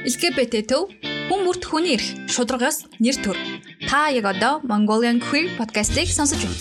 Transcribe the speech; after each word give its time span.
LGBT 0.00 0.64
төв 0.64 0.88
хүн 1.28 1.42
бүрт 1.44 1.66
хүний 1.68 1.92
эрх 1.92 2.06
шударгаас 2.32 2.88
нэр 3.04 3.16
төр. 3.20 3.36
Та 3.84 4.08
яг 4.08 4.24
одоо 4.32 4.64
Mongolian 4.64 5.20
Queer 5.20 5.52
podcast-ийг 5.60 6.08
сонсож 6.08 6.40
байна. 6.40 6.56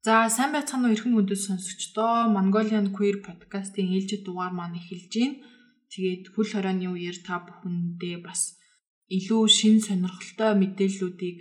За 0.00 0.24
сайн 0.32 0.56
байцгаана 0.56 0.88
уу 0.88 0.96
эрхэм 0.96 1.20
хүндэт 1.20 1.36
сонсогчдоо 1.36 2.32
Mongolian 2.32 2.96
Queer 2.96 3.20
podcast-ийн 3.20 3.92
ээлжид 3.92 4.24
дугаар 4.24 4.56
маань 4.56 4.80
эхэлж 4.80 5.12
байна. 5.20 5.36
Тэгээд 5.92 6.32
хөл 6.32 6.48
хорооны 6.48 6.88
үеэр 6.96 7.20
та 7.20 7.44
бүхэндээ 7.44 8.24
бас 8.24 8.56
илүү 9.12 9.44
шин 9.52 9.84
сонирхолтой 9.84 10.56
мэдээллүүдийг 10.56 11.38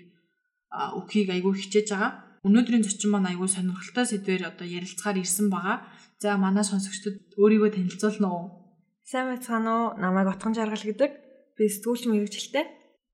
өгөхийг 1.00 1.32
айгүй 1.32 1.64
хичээж 1.64 1.96
байгаа. 1.96 2.12
Өнөөдрийн 2.44 2.84
зочин 2.84 3.16
маань 3.16 3.32
айгүй 3.32 3.48
сонирхолтой 3.48 4.04
сэдвээр 4.04 4.52
одоо 4.52 4.68
ярилцахаар 4.68 5.24
ирсэн 5.24 5.48
байгаа. 5.48 5.88
За 6.20 6.36
манай 6.36 6.68
сонсогчдод 6.68 7.40
өөрийгөө 7.40 7.72
танилцуулна 7.72 8.28
уу? 8.28 8.65
Сайн 9.06 9.30
байцгаана 9.30 9.70
уу? 9.70 9.88
Намайг 10.02 10.34
Отгон 10.34 10.58
Жаргал 10.58 10.82
гэдэг. 10.82 11.12
Би 11.54 11.70
сэтгүүлч 11.70 12.10
мэрэгчлээ. 12.10 12.66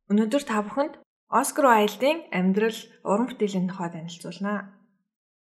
Өнөөдөр 0.08 0.44
та 0.48 0.64
бүхэнд 0.64 1.04
Оскар 1.28 1.68
Уайлдын 1.68 2.32
амьдрал 2.32 2.80
уран 3.04 3.28
бүтээлийн 3.28 3.68
тухай 3.68 3.92
танилцуулнаа. 3.92 4.72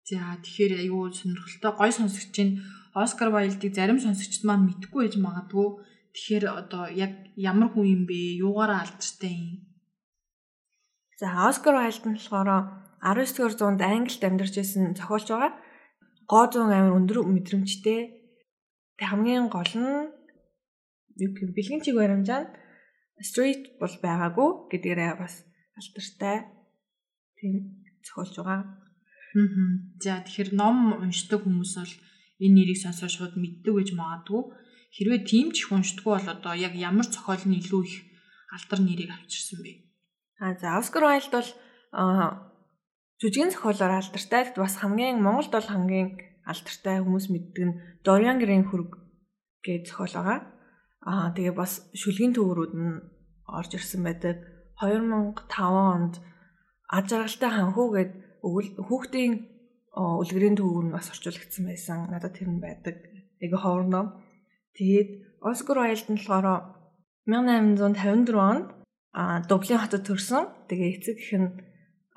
За 0.04 0.36
тэгэхээр 0.44 0.92
аюу 0.92 1.08
сонирхолтой 1.16 1.72
гой 1.80 1.92
сонсогчийн 1.96 2.60
Оскар 2.92 3.32
Уайлдыг 3.32 3.72
зарим 3.72 4.04
сонсогчд 4.04 4.44
маань 4.44 4.68
мэдгүй 4.68 5.08
байж 5.08 5.16
магадгүй. 5.16 5.68
Тэгэхээр 6.12 6.46
одоо 6.52 6.92
яг 6.92 7.32
ямар 7.40 7.72
хүн 7.72 7.88
юм 7.96 8.04
бэ? 8.04 8.36
Юугаараа 8.44 8.84
алдартай 8.84 9.32
юм? 9.40 9.64
За 11.16 11.48
Оскар 11.48 11.80
Уайлд 11.80 12.04
нь 12.12 12.20
болохоор 12.20 12.84
19-р 13.00 13.54
зуунд 13.56 13.80
Англид 13.80 14.20
амьдарч 14.20 14.60
исэн 14.60 15.00
зохиолч 15.00 15.32
байгаа 15.32 15.56
гоо 16.28 16.46
зүүн 16.52 16.76
амир 16.76 16.98
өндөр 17.00 17.24
мэдрэмжтэй. 17.24 18.00
Тэг 19.00 19.08
хамгийн 19.08 19.48
гол 19.48 19.72
нь 19.80 20.25
бэлгийн 21.16 21.82
чиг 21.84 21.96
баримжаанд 21.96 22.52
street 23.24 23.80
бол 23.80 23.96
байгаагүй 24.04 24.50
гэдгээрээ 24.72 25.14
бас 25.20 25.48
алдартай 25.80 26.38
тийм 27.40 27.86
зохиолж 28.04 28.36
байгаа. 28.40 28.62
Аа. 29.36 29.72
За 30.04 30.24
тэгэхээр 30.24 30.52
ном 30.56 31.00
уншдаг 31.04 31.44
хүмүүс 31.44 31.74
бол 31.80 31.94
энэ 32.44 32.56
нэрийг 32.56 32.80
сонсоод 32.80 33.12
шууд 33.12 33.34
мэддэг 33.40 33.74
гэж 33.76 33.90
магадгүй. 33.96 34.42
Хэрвээ 34.96 35.22
тийм 35.28 35.52
ч 35.56 35.64
их 35.64 35.72
уншдаггүй 35.72 36.14
бол 36.16 36.34
одоо 36.36 36.54
яг 36.56 36.74
ямар 36.76 37.08
зохиол 37.08 37.44
нь 37.48 37.60
илүү 37.60 37.82
их 37.88 37.96
алдар 38.56 38.80
нэрийг 38.84 39.12
авчирсан 39.12 39.60
бэ? 39.64 39.72
А 40.40 40.56
за 40.60 40.80
Оскар 40.80 41.04
Уайлд 41.08 41.32
бол 41.32 41.50
Жүжигэн 43.20 43.52
зохиолоор 43.56 44.04
алдартай 44.04 44.44
бас 44.56 44.76
хамгийн 44.80 45.24
Монголд 45.24 45.52
бол 45.56 45.68
хамгийн 45.72 46.20
алдартай 46.44 47.00
хүмүүс 47.00 47.28
мэддэг 47.32 47.64
нь 47.64 47.78
Dorian 48.04 48.40
Gray 48.40 48.60
хөрөг 48.64 48.92
гэж 49.64 49.92
зохиол 49.92 50.16
байгаа. 50.16 50.40
Аа 51.06 51.30
тэгээ 51.38 51.54
бас 51.54 51.86
шүлгийн 51.94 52.34
төвөрүүд 52.34 52.74
нь 52.74 52.98
орж 53.46 53.72
ирсэн 53.78 54.02
байдаг. 54.02 54.42
2005 54.82 55.46
онд 55.62 56.14
аж 56.90 57.08
аргалтай 57.14 57.52
ханхуу 57.54 57.88
гэд 57.94 58.12
хүүхдийн 58.42 59.34
үлгэрийн 59.96 60.58
төвөр 60.58 60.86
нь 60.90 60.96
бас 60.98 61.08
орчуулагдсан 61.14 61.64
байсан. 61.70 61.98
Надад 62.10 62.36
тэр 62.36 62.50
нь 62.52 62.60
байдаг. 62.60 62.96
Тэгээ 63.40 63.62
ховорноо. 63.62 64.20
Тэгээд 64.76 65.10
Оскар 65.46 65.78
Уайлд 65.80 66.08
нь 66.10 66.20
болохоор 66.20 66.48
1854 67.30 68.36
онд 68.36 68.68
Дублин 69.48 69.80
хотод 69.80 70.04
төрсөн. 70.04 70.44
Тэгээ 70.68 70.90
эцэг 71.00 71.16
гэх 71.22 71.34
нь 71.40 71.50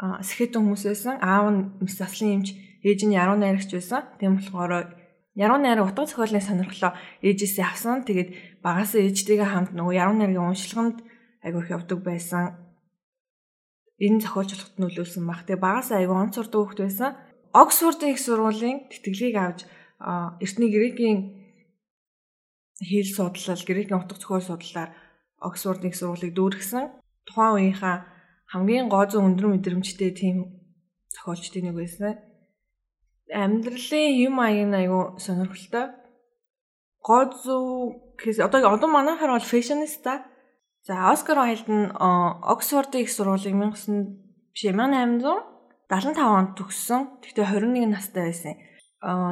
сэхэтэн 0.00 0.64
хүмүүс 0.64 0.84
байсан. 0.90 1.14
Аав 1.22 1.46
нь 1.54 1.60
мис 1.78 1.94
заслын 2.00 2.42
эмч, 2.42 2.56
ээж 2.82 3.00
нь 3.06 3.14
яруу 3.14 3.38
найрагч 3.38 3.70
байсан. 3.70 4.02
Тийм 4.18 4.42
болохоор 4.42 4.97
яруу 5.38 5.58
найраг 5.62 5.94
утга 5.94 6.04
зохиолын 6.10 6.42
сонирхлоо 6.42 6.92
ээжээсээ 7.22 7.64
авсан. 7.64 8.02
Тэгээд 8.02 8.60
багасаа 8.66 9.00
ээжтэйгээ 9.06 9.48
хамт 9.54 9.72
нөгөө 9.78 9.94
яруу 10.02 10.16
найргийн 10.18 10.50
уншилганд 10.50 10.98
айгүйх 11.46 11.68
явдаг 11.70 11.98
байсан. 12.02 12.44
Энэ 14.02 14.22
зохиолчлогт 14.26 14.74
нөлөөлсөн 14.82 15.24
баг. 15.26 15.46
Тэгээд 15.46 15.62
багасаа 15.62 16.02
айгүй 16.02 16.16
онц 16.18 16.34
сурдаг 16.34 16.58
хүүхэд 16.58 16.82
байсан. 16.82 17.10
Оксфордын 17.54 18.12
их 18.12 18.20
сургуулийн 18.20 18.90
тэтгэлгийг 18.90 19.36
авч 19.38 19.60
эртний 20.42 20.70
грекийн 20.74 21.18
хэл 22.82 23.10
судлал, 23.10 23.62
грекийн 23.66 23.98
утга 23.98 24.18
зохиол 24.18 24.42
судлалаар 24.42 24.90
Оксфордын 25.38 25.90
их 25.90 25.96
сургуулийг 25.98 26.34
дүүргэсэн. 26.34 26.84
Тухайн 27.26 27.54
үеийнхаа 27.54 27.96
хамгийн 28.50 28.90
гоо 28.90 29.06
зүүн 29.06 29.34
өндөр 29.34 29.46
мэдрэмжтэй 29.54 30.10
тийм 30.14 30.36
зохиолчдын 31.14 31.70
нэг 31.70 31.76
байсан. 31.78 32.27
Амьдралын 33.28 34.08
юм 34.26 34.40
аяг 34.40 34.66
нь 34.68 34.78
айгүй 34.80 35.20
сонирхолтой. 35.20 35.86
Гоо 37.04 37.22
зүү 37.28 38.16
гэхээс 38.16 38.40
одоо 38.40 38.72
одоо 38.72 38.88
манайхаар 38.88 39.36
бол 39.36 39.50
фэшниста. 39.52 40.24
За 40.88 41.12
Оскар 41.12 41.38
Уайлд 41.38 41.68
нь 41.68 41.92
Оксфордын 41.92 43.04
их 43.04 43.12
сургуулийг 43.12 43.54
1900 43.54 44.28
биш 44.52 44.64
1875 44.64 46.18
онд 46.24 46.56
төгссөн. 46.56 47.20
Тэгтээ 47.20 47.44
21 47.44 47.92
настай 47.92 48.32
байсан. 48.32 48.54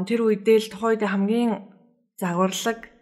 Тэр 0.04 0.20
үедээ 0.28 0.58
л 0.60 0.72
тухайд 0.72 1.02
хамгийн 1.02 1.72
загварлаг 2.20 2.92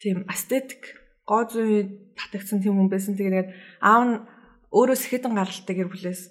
тийм 0.00 0.28
эстетик 0.28 1.00
гоо 1.24 1.48
зүй 1.48 2.12
татагдсан 2.16 2.60
тийм 2.60 2.76
хүн 2.76 2.92
байсан. 2.92 3.16
Тэгээд 3.16 3.48
аав 3.80 4.02
нь 4.04 4.14
өөрөө 4.72 4.96
сэхэдэн 5.00 5.32
гаралтай 5.36 5.74
гэр 5.76 5.88
бүлээс 5.92 6.22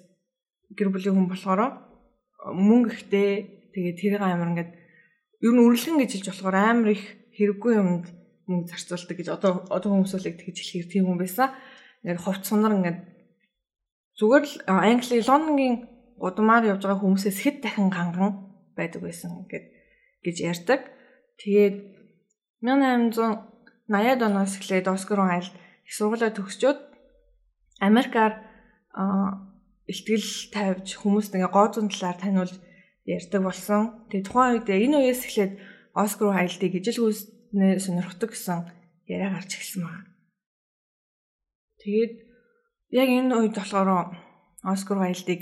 гэр 0.78 0.88
бүлийн 0.90 1.14
хүн 1.18 1.28
болохоор 1.30 1.60
мөнгө 2.50 2.90
ихтэй 2.90 3.61
тэгээд 3.74 3.98
тэрийг 3.98 4.22
амар 4.22 4.50
ингээд 4.52 4.72
ер 5.42 5.52
нь 5.52 5.64
үрлэгэн 5.64 5.98
гэж 6.00 6.10
хэлж 6.12 6.26
болохоор 6.30 6.56
амар 6.56 6.88
их 6.94 7.04
хэрэггүй 7.34 7.72
юмд 7.80 8.06
мөнгө 8.46 8.70
зарцуулдаг 8.70 9.16
гэж 9.18 9.28
одоо 9.32 9.66
одоо 9.72 9.90
хүмүүсүүлэг 9.96 10.36
тэгж 10.38 10.56
хэлэхээр 10.60 10.88
тийм 10.92 11.04
хүн 11.08 11.18
байсан. 11.18 11.50
Яг 12.04 12.18
ховц 12.20 12.44
сунар 12.46 12.76
ингээд 12.76 12.98
зүгээр 14.18 14.44
л 14.44 14.54
Англи 14.68 15.18
Лондонгийн 15.24 15.76
удамаар 16.20 16.64
явж 16.68 16.82
байгаа 16.84 17.02
хүмүүсээс 17.02 17.38
хэд 17.42 17.56
дахин 17.64 17.88
ганган 17.90 18.52
байдаг 18.76 19.02
байсан 19.02 19.48
гэд 19.48 19.66
гэж 20.22 20.36
ярьдаг. 20.42 20.80
Тэгээд 21.40 21.76
1880-аад 22.62 24.20
оноос 24.22 24.54
эхлээд 24.58 24.86
Оскар 24.86 25.20
Уайлд 25.24 25.54
их 25.86 25.92
сургуулаа 25.96 26.30
төгсчөөд 26.30 26.78
Америкаар 27.82 28.46
ихтгэл 29.90 30.28
тавьж 30.54 31.02
хүмүүст 31.02 31.34
ингээ 31.34 31.50
гооцон 31.50 31.90
талаар 31.90 32.18
таниулж 32.22 32.54
ярьдаг 33.06 33.40
болсон. 33.42 34.06
Тэгээ 34.10 34.26
тухайн 34.26 34.52
үед 34.58 34.68
энэ 34.68 34.96
үеэс 34.98 35.22
эхлээд 35.26 35.52
Оскар 35.92 36.32
Уайлдыг 36.32 36.72
ижил 36.78 36.98
хүйснээ 37.02 37.78
сонирхдаг 37.82 38.30
гэсэн 38.32 38.58
яриа 39.10 39.34
гарч 39.34 39.50
эхэлсэн 39.58 39.82
байна. 39.82 40.06
Тэгээд 41.82 42.12
яг 42.94 43.08
энэ 43.10 43.34
үед 43.36 43.54
болохоор 43.58 44.14
Оскар 44.62 44.98
Уайлдыг 45.02 45.40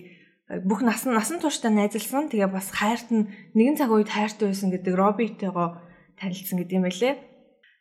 бүх 0.66 0.80
насан 0.82 1.14
насан 1.14 1.38
туршдаа 1.38 1.70
найзалсан. 1.70 2.32
Тэгээ 2.32 2.50
бас 2.50 2.74
хайрт 2.74 3.12
нь 3.14 3.30
нэгэн 3.54 3.78
цаг 3.78 3.92
үед 3.94 4.10
хайртай 4.10 4.50
байсан 4.50 4.74
гэдэг 4.74 4.94
Робитэйгоо 4.98 5.68
танилцсан 6.18 6.58
гэдэг 6.58 6.74
юм 6.74 6.84
байлээ. 6.88 7.14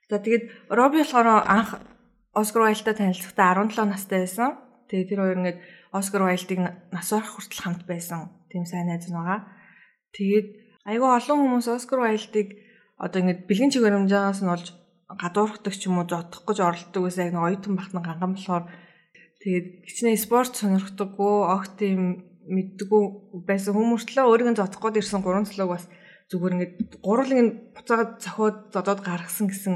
За 0.10 0.20
тэгээд 0.22 0.70
Роби 0.70 1.02
болохоор 1.02 1.28
анх 1.50 1.82
Оскар 2.34 2.70
Уайлдтай 2.70 2.94
танилцахдаа 2.94 3.58
17 3.58 3.90
настай 3.90 4.20
байсан. 4.26 4.58
Тэгээ 4.90 5.10
тэр 5.10 5.20
хоёр 5.22 5.38
ингээд 5.42 5.60
Оскар 5.92 6.22
Уайлдыг 6.26 6.60
нас 6.94 7.10
барах 7.10 7.34
хүртэл 7.34 7.64
хамт 7.66 7.84
байсан. 7.90 8.30
Тийм 8.54 8.66
сайн 8.70 8.86
найз 8.86 9.10
байгаа. 9.10 9.59
Тэгээд 10.16 10.48
айгүй 10.90 11.10
олон 11.10 11.38
хүмүүс 11.40 11.68
Оскар 11.70 12.00
Уайлдыг 12.02 12.48
одоо 12.98 13.20
ингээд 13.22 13.48
бэлгийн 13.48 13.72
чигээр 13.74 13.96
хэмжээс 13.96 14.42
нь 14.44 14.54
олж 14.54 14.68
гадуурхдаг 15.10 15.74
ч 15.74 15.90
юм 15.90 16.02
уу 16.02 16.08
зодох 16.10 16.46
гэж 16.46 16.58
оролддог 16.62 17.02
байсан. 17.04 17.26
Яг 17.30 17.34
нэг 17.34 17.46
оюутан 17.48 17.74
бахны 17.78 18.00
ганган 18.02 18.34
болохоор 18.36 18.66
тэгээд 19.42 19.68
хичнээн 19.88 20.20
спорт 20.22 20.54
сонирхдаггүй, 20.54 21.36
огт 21.50 21.74
тийм 21.82 22.30
мэддэггүй 22.50 23.04
байсан 23.46 23.74
хүмүүртлээ 23.74 24.26
өөрийг 24.26 24.50
нь 24.54 24.60
зодох 24.60 24.82
гээд 24.82 25.00
ирсэн 25.02 25.22
гурван 25.22 25.50
цалууг 25.50 25.78
бас 25.78 25.86
зүгээр 26.30 26.54
ингээд 26.54 26.74
гурван 27.02 27.74
буцаагаад 27.74 28.12
зохиод 28.22 28.58
зодоод 28.74 29.02
гаргасан 29.02 29.48
гэсэн 29.50 29.76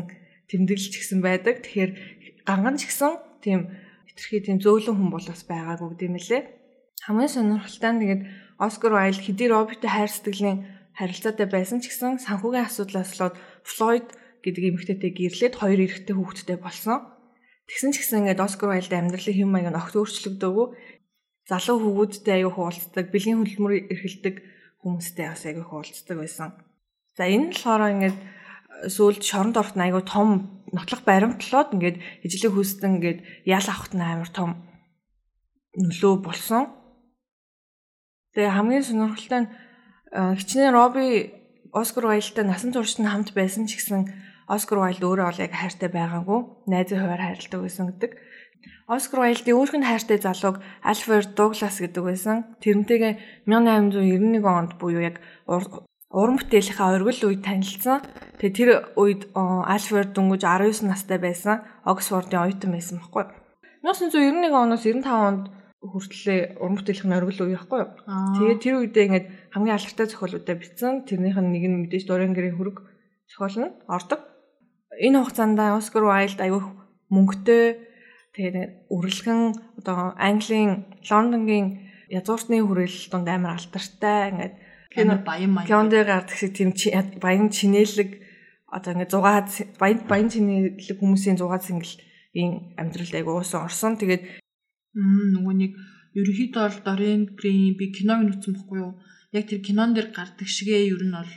тэмдэглэж 0.50 0.94
гисэн 0.94 1.19
байдаг. 1.21 1.65
Тэгэхээр 1.65 1.91
ганган 2.45 2.77
ч 2.77 2.89
гэсэн 2.89 3.18
тийм 3.41 3.74
хитрхи 4.09 4.38
тийм 4.45 4.57
зөөлөн 4.62 4.97
хүн 4.97 5.09
бол 5.09 5.25
бас 5.25 5.41
байгаагүй 5.50 5.89
гэдэм 5.97 6.18
лээ. 6.18 6.41
Хамгийн 7.09 7.31
сонирхолтой 7.33 7.91
нь 7.94 8.01
тэгээд 8.06 8.21
Оскар 8.63 8.95
Уайлд 8.95 9.19
хэдий 9.19 9.51
Роберт 9.51 9.83
хайр 9.83 10.07
сэтгэлийн 10.07 10.60
харилцаатай 10.95 11.48
байсан 11.51 11.83
ч 11.83 11.92
гэсэн 11.92 12.24
санхүүгийн 12.24 12.68
асуудлаас 12.68 13.12
болоод 13.12 13.36
Флойд 13.68 14.07
гэдэг 14.44 14.63
эмэгтэйтэй 14.71 15.12
гэрлээд 15.12 15.56
хоёр 15.60 15.80
эрэгтэй 15.83 16.15
хүүхэдтэй 16.15 16.57
болсон. 16.63 17.00
Тэгсэн 17.68 17.92
ч 17.92 17.95
гэсэн 18.00 18.19
ингээд 18.24 18.44
Оскар 18.44 18.71
Уайлд 18.71 18.94
амьдралын 18.94 19.36
хэм 19.36 19.50
маяг 19.51 19.71
нь 19.71 19.80
огт 19.80 19.95
өөрчлөгдөөгүй. 20.00 20.68
Залуу 21.50 21.77
хүүхэдтэй 21.80 22.33
аягүй 22.39 22.54
хуулцдаг, 22.56 23.06
бэлгийн 23.12 23.39
хөдөлмөр 23.44 23.74
эрхэлдэг 23.92 24.36
хүмүүстэй 24.83 25.25
бас 25.27 25.44
аягүй 25.48 25.65
хуулцдаг 25.68 26.15
байсан. 26.19 26.50
За 27.15 27.24
энэ 27.27 27.48
нь 27.48 27.51
болохоор 27.56 27.83
ингээд 27.94 28.18
сүүлд 28.92 29.24
шоронд 29.24 29.56
орохт 29.56 29.80
айгүй 29.80 30.04
том 30.04 30.30
нотлох 30.75 31.01
баримтлаад 31.07 31.71
ингээд 31.75 31.98
ижлэг 32.25 32.51
хүсдэн 32.51 33.00
ингээд 33.00 33.19
ял 33.48 33.68
авахт 33.69 33.94
амар 33.95 34.31
том 34.33 34.50
нөлөө 35.77 36.13
болсон. 36.25 36.82
Тэгээ 38.33 38.56
хамгийн 38.57 38.83
сонирхолтой 38.85 39.41
нь 39.45 39.51
хичнээн 40.13 40.74
Роби 40.74 41.33
Оскар 41.74 42.06
Уайлдтай 42.06 42.45
насан 42.45 42.74
туршид 42.74 43.01
нь 43.01 43.09
хамт 43.09 43.33
байсан 43.33 43.65
ч 43.65 43.77
гэсэн 43.77 44.09
Оскар 44.50 44.77
Уайлд 44.81 45.01
өөрөө 45.01 45.25
бол 45.25 45.44
яг 45.45 45.53
хайртай 45.53 45.89
байгаагүй. 45.89 46.39
Найзын 46.69 47.01
хуваар 47.01 47.21
хайрладаг 47.24 47.62
байсан 47.62 47.85
гэдэг. 47.89 48.12
Оскар 48.88 49.19
Уайлдын 49.24 49.57
өөрхөн 49.57 49.85
хайртай 49.88 50.19
залууг 50.19 50.59
Альфред 50.83 51.33
Дуглас 51.33 51.77
гэдэг 51.80 52.03
байсан. 52.03 52.38
Тэрнтэйгээ 52.59 53.47
1891 53.47 54.44
онд 54.44 54.71
буюу 54.77 55.01
яг 55.01 55.24
уран 55.47 56.38
бүтээлийнхаа 56.38 57.00
оргил 57.00 57.31
үед 57.31 57.41
танилцсан. 57.47 58.03
Тэгээ 58.38 58.53
тэр 58.53 58.69
үед 59.00 59.21
Альфред 59.33 60.13
дөнгөж 60.13 60.44
19 60.44 60.91
настай 60.91 61.18
байсан. 61.18 61.63
Оксфордын 61.88 62.44
оюутан 62.44 62.75
байсан 62.75 63.00
байхгүй. 63.00 63.25
1991 63.81 64.51
оноос 64.51 64.83
95 64.83 65.09
онд 65.09 65.44
хүртлээ 65.83 66.63
уран 66.63 66.80
бүтээлийн 66.80 67.18
оргил 67.19 67.44
үе 67.44 67.59
байхгүй 67.59 67.80
юу. 67.83 67.91
Тэгээд 68.39 68.63
тэр 68.63 68.75
үедээ 68.80 69.06
ингээд 69.07 69.27
хамгийн 69.51 69.75
алдартай 69.75 70.07
зохиолуудаа 70.07 70.56
бичсэн. 70.56 71.03
Тэрнийх 71.03 71.35
нь 71.35 71.51
нэг 71.51 71.63
нь 71.68 71.80
мэдээж 71.83 72.03
Dorian 72.07 72.31
Gray 72.31 72.56
хөрөг 72.56 72.88
зохиол 73.27 73.57
нь 73.68 73.75
ордог. 73.91 74.24
Энэ 74.95 75.19
хугацаанд 75.19 75.59
Оскар 75.59 76.07
Уайлд 76.07 76.39
аягүй 76.39 76.63
мөнгөтэй. 77.12 77.65
Тэгээд 78.33 78.89
үргэлгэн 78.89 79.41
одоо 79.83 80.15
Английн 80.18 80.88
Лондонгийн 81.03 81.68
язгууртны 82.09 82.63
хүрээлэл 82.63 83.12
донд 83.12 83.27
амар 83.27 83.59
алдартай. 83.59 84.31
Ингээд 84.31 84.56
кино 84.89 85.19
баян 85.21 85.51
маяг 85.51 85.68
кинонд 85.68 85.94
гардаг 85.94 86.38
шиг 86.38 86.56
тийм 86.56 86.71
баян 87.21 87.50
чинэлэг 87.50 88.09
одоо 88.71 88.94
ингээд 88.94 89.13
зугаад 89.13 89.50
баян 89.77 90.00
баян 90.09 90.29
чинэлэг 90.33 90.97
хүмүүсийн 90.97 91.38
зугаад 91.38 91.62
сэнгэлийн 91.65 92.77
амьдралд 92.77 93.13
аягүй 93.13 93.33
уусан 93.38 93.69
орсон. 93.69 93.97
Тэгээд 94.01 94.42
нөгөө 94.93 95.53
нэг 95.57 95.71
ерөнхийдөө 96.13 96.61
бол 96.61 96.79
Dorian 96.85 97.23
Gray 97.37 97.73
би 97.77 97.89
киног 97.89 98.21
нүцсэн 98.21 98.53
бохгүй 98.53 98.79
юу 98.85 98.93
яг 99.33 99.49
тэр 99.49 99.61
кинон 99.65 99.97
дээр 99.97 100.13
гардаг 100.13 100.45
шигээ 100.45 100.93
ер 100.93 101.01
нь 101.01 101.17
бол 101.17 101.31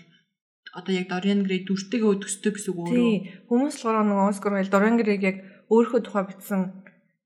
одоо 0.76 0.92
яг 0.92 1.08
Dorian 1.08 1.40
Gray 1.48 1.64
дүртэйгээ 1.64 2.12
өдөгсдөг 2.12 2.52
гэсэн 2.52 2.70
үг 2.76 2.78
өөрөө. 2.84 2.92
Тий. 2.92 3.16
Хүмүүс 3.48 3.76
болохоор 3.80 4.04
нөгөө 4.04 4.28
Оскар 4.28 4.52
Уайлд 4.52 4.72
Dorian 4.72 5.00
Gray-г 5.00 5.24
яг 5.24 5.38
өөрийнхөө 5.72 6.00
тухай 6.04 6.24
бичсэн 6.28 6.60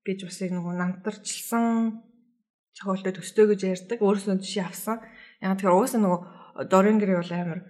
гэж 0.07 0.19
бас 0.23 0.39
яг 0.39 0.53
нөгөө 0.55 0.75
намтарчилсан 0.79 1.65
зохиолтой 2.79 3.13
төстэй 3.19 3.47
гэж 3.51 3.61
ярьдаг. 3.67 3.99
Өөрөөсөө 3.99 4.39
жишээ 4.39 4.71
авсан. 4.71 5.03
Яг 5.43 5.59
тэгэхээр 5.59 5.75
уусаа 5.75 5.99
нөгөө 5.99 6.21
Dorian 6.71 7.03
Gray 7.03 7.19
бол 7.19 7.35
амар 7.35 7.61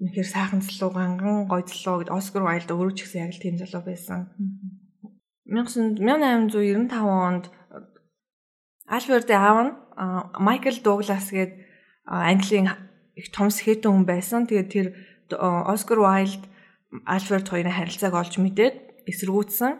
үнэхээр 0.00 0.28
сайхан 0.32 0.64
залуу 0.64 0.90
ганган 0.96 1.44
гоё 1.44 1.68
залуу 1.68 2.00
гэд 2.00 2.14
Оскар 2.16 2.48
Уайлд 2.48 2.72
өөрөө 2.72 2.96
ч 2.96 3.04
гэсэн 3.04 3.28
яг 3.28 3.36
л 3.36 3.44
тийм 3.44 3.60
залуу 3.60 3.84
байсан. 3.84 4.32
1895 5.50 6.94
онд 6.94 7.50
Альфред 8.86 9.30
аав 9.30 9.58
нь 9.66 9.72
Майкл 10.38 10.78
Дуглас 10.82 11.30
гээд 11.34 11.52
Английн 12.06 12.70
их 13.18 13.30
том 13.34 13.50
сэхэтэн 13.50 13.90
хүн 13.90 14.06
байсан. 14.06 14.46
Тэгээд 14.46 14.70
тэр 14.70 14.86
Оскар 15.38 15.98
Уайлд 15.98 16.42
Альфред 17.06 17.46
хоёрын 17.50 17.74
харилцааг 17.74 18.14
олж 18.14 18.34
мэдээд 18.38 19.06
эсэргүүцсэн. 19.10 19.72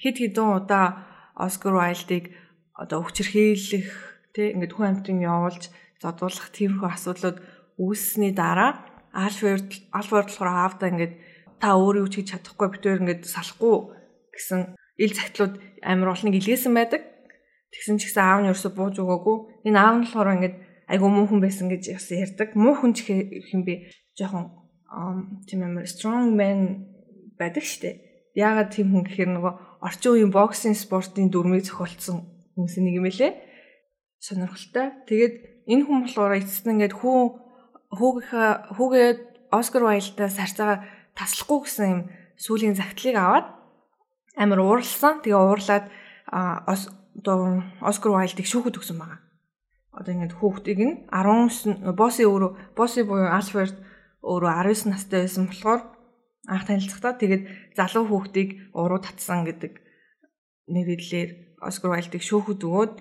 Хэд 0.00 0.16
хэдэн 0.20 0.48
удаа 0.56 1.04
Оскар 1.36 1.76
Уайлдыг 1.76 2.32
одоо 2.76 3.04
хүчирхийлэх 3.04 3.88
тий 4.32 4.56
ингээд 4.56 4.72
хүн 4.72 4.88
амтын 5.04 5.20
явуулж 5.20 5.68
зодуулах 6.00 6.48
тиймэрхүү 6.52 6.88
асуудлууд 6.88 7.38
үүссэний 7.76 8.32
дараа 8.32 8.80
Альфред 9.12 9.88
Альфред 9.92 10.32
болохоор 10.32 10.48
аавдаа 10.48 10.88
ингээд 10.92 11.14
та 11.60 11.76
өөрөө 11.76 12.04
үчиж 12.08 12.32
чадахгүй 12.32 12.68
битээр 12.72 13.00
ингээд 13.04 13.22
салахгүй 13.28 13.76
гэсэн 14.32 14.79
ил 15.00 15.12
загтлууд 15.16 15.56
амар 15.80 16.12
олныг 16.12 16.36
илгээсэн 16.36 16.76
байдаг. 16.76 17.02
Тэгсэн 17.72 17.96
ч 17.96 18.12
гэсэн 18.12 18.20
аав 18.20 18.40
нь 18.44 18.48
ерөөсө 18.52 18.70
бууж 18.76 19.00
өгөөгүй. 19.00 19.36
Энэ 19.70 19.80
аав 19.80 19.94
нь 19.96 20.04
болохоор 20.04 20.34
ингээд 20.36 20.56
айгу 20.92 21.06
муу 21.08 21.26
хүн 21.30 21.40
байсан 21.40 21.72
гэж 21.72 21.96
бас 21.96 22.08
ярьдаг. 22.12 22.48
Муу 22.58 22.76
хүн 22.76 22.92
ч 22.92 23.08
хэм 23.08 23.62
би 23.64 23.88
жоохон 24.18 24.52
тийм 25.46 25.64
амар 25.64 25.86
strong 25.86 26.34
man 26.36 26.90
байдаг 27.38 27.64
штэ. 27.64 28.02
Яагаад 28.34 28.74
тийм 28.74 28.90
хүн 28.90 29.06
гэхээр 29.06 29.30
нөгөө 29.38 29.54
орчин 29.86 30.12
үеийн 30.12 30.34
боксинг 30.34 30.76
спортын 30.76 31.30
дүрмийг 31.30 31.64
зохиолцсон 31.64 32.26
хүмүүсийн 32.58 32.84
нэг 32.84 32.94
юм 32.98 33.06
элэ. 33.06 33.38
Сонирхолтой. 34.18 34.86
Тэгээд 35.06 35.34
энэ 35.70 35.84
хүн 35.86 35.98
болохоор 36.04 36.36
эцэст 36.42 36.66
нь 36.66 36.74
ингээд 36.74 36.98
хүү 36.98 37.18
хүүгийнхаа 37.94 38.74
хүүгээ 38.74 39.08
Оскар 39.50 39.82
Уайлдаас 39.86 40.36
харцаага 40.38 40.86
таслахгүй 41.14 41.58
гэсэн 41.66 41.86
юм 41.90 42.00
сүлийн 42.38 42.78
загтлыг 42.78 43.18
аваад 43.18 43.46
амар 44.40 44.60
уурлсан. 44.64 45.20
Тэгээ 45.20 45.36
уурлаад 45.36 45.86
одоо 46.32 47.38
Оскар 47.84 48.10
Уайлдыг 48.16 48.48
шүүхэд 48.48 48.80
өгсөн 48.80 48.96
байгаа 48.96 49.20
одоо 50.00 50.12
ингээд 50.14 50.38
хүүхдийг 50.38 50.80
нь 50.80 50.94
19 51.10 51.92
боссын 51.98 52.26
өөрөө 52.30 52.52
боссы 52.78 53.02
буюу 53.02 53.26
Альфред 53.26 53.74
өөрөө 54.22 54.50
19 54.62 54.88
настай 54.88 55.26
байсан 55.26 55.44
болохоор 55.50 55.80
анх 56.46 56.64
танилцахдаа 56.66 57.18
тэгээд 57.18 57.42
залуу 57.74 58.04
хүүхдийг 58.08 58.70
уруу 58.72 59.00
татсан 59.02 59.44
гэдэг 59.44 59.72
нэрлэлээр 60.70 61.30
Оскар 61.60 61.90
Уайлдыг 61.92 62.22
шүүхэд 62.22 62.60
өгөөд 62.64 62.92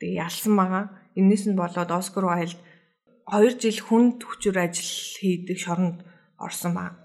тэгээ 0.00 0.20
ялсан 0.24 0.54
байгаа. 0.58 0.84
Энээс 1.14 1.44
нь 1.46 1.54
болоод 1.54 1.90
Оскар 1.92 2.24
Уайлд 2.26 2.58
2 3.28 3.62
жил 3.62 3.78
хүнд 3.84 4.24
хүчээр 4.24 4.58
ажил 4.58 4.90
хийдэг 5.20 5.58
шоронд 5.60 6.02
орсон 6.40 6.72
баг. 6.74 6.96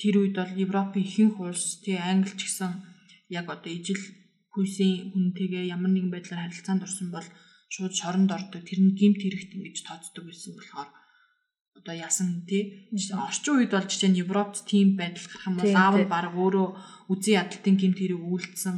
Тэр 0.00 0.14
үед 0.24 0.34
бол 0.40 0.52
Европын 0.56 1.02
ихэнх 1.04 1.36
улс 1.40 1.84
тий 1.84 1.96
Англи 2.00 2.32
ч 2.36 2.48
гэсэн 2.48 2.72
яг 3.28 3.46
одоо 3.52 3.72
ижил 3.72 4.00
хүйсийн 4.52 5.12
хүнтэйгээ 5.12 5.68
ямар 5.68 5.92
нэгэн 5.92 6.12
байдлаар 6.12 6.48
харилцаанд 6.48 6.86
орсон 6.86 7.08
бол 7.12 7.28
шууд 7.68 7.92
шоронд 7.92 8.30
ордог. 8.32 8.64
Тэр 8.64 8.80
нь 8.80 8.96
гимт 8.96 9.20
хэрэгт 9.20 9.52
ингэж 9.52 9.84
тооцдог 9.84 10.24
байсан 10.24 10.56
болохоор 10.56 10.88
одоо 11.76 11.94
яасан 11.94 12.48
тий 12.48 12.88
орчин 13.12 13.52
үед 13.60 13.72
бол 13.76 13.84
жишээ 13.84 14.10
нь 14.10 14.20
Европт 14.24 14.64
тийм 14.64 14.96
байдал 14.96 15.28
гарах 15.28 15.48
юм 15.48 15.56
бол 15.60 15.74
аав 15.76 15.94
нь 16.00 16.08
баг 16.08 16.32
өөрөө 16.32 16.68
үзэн 17.12 17.36
ядалтын 17.40 17.76
гимт 17.76 17.98
хэрэг 18.00 18.20
үйлдсэн 18.20 18.76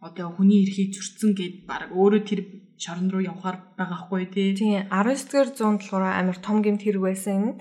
одоо 0.00 0.26
хүний 0.32 0.64
эрхийг 0.64 0.96
зөрчсөн 0.96 1.32
гэд 1.36 1.54
баг 1.68 1.92
өөрөө 1.92 2.22
тэр 2.24 2.40
шорон 2.80 3.12
руу 3.12 3.20
явахаар 3.20 3.76
байгаа 3.76 4.08
хгүй 4.08 4.24
тий. 4.32 4.56
Тийм 4.56 4.88
19-р 4.88 5.48
зуунд 5.52 5.84
болохоор 5.84 6.04
амар 6.08 6.38
том 6.40 6.64
гимт 6.64 6.80
хэрэг 6.80 7.04
байсан 7.04 7.34
энэ. 7.36 7.52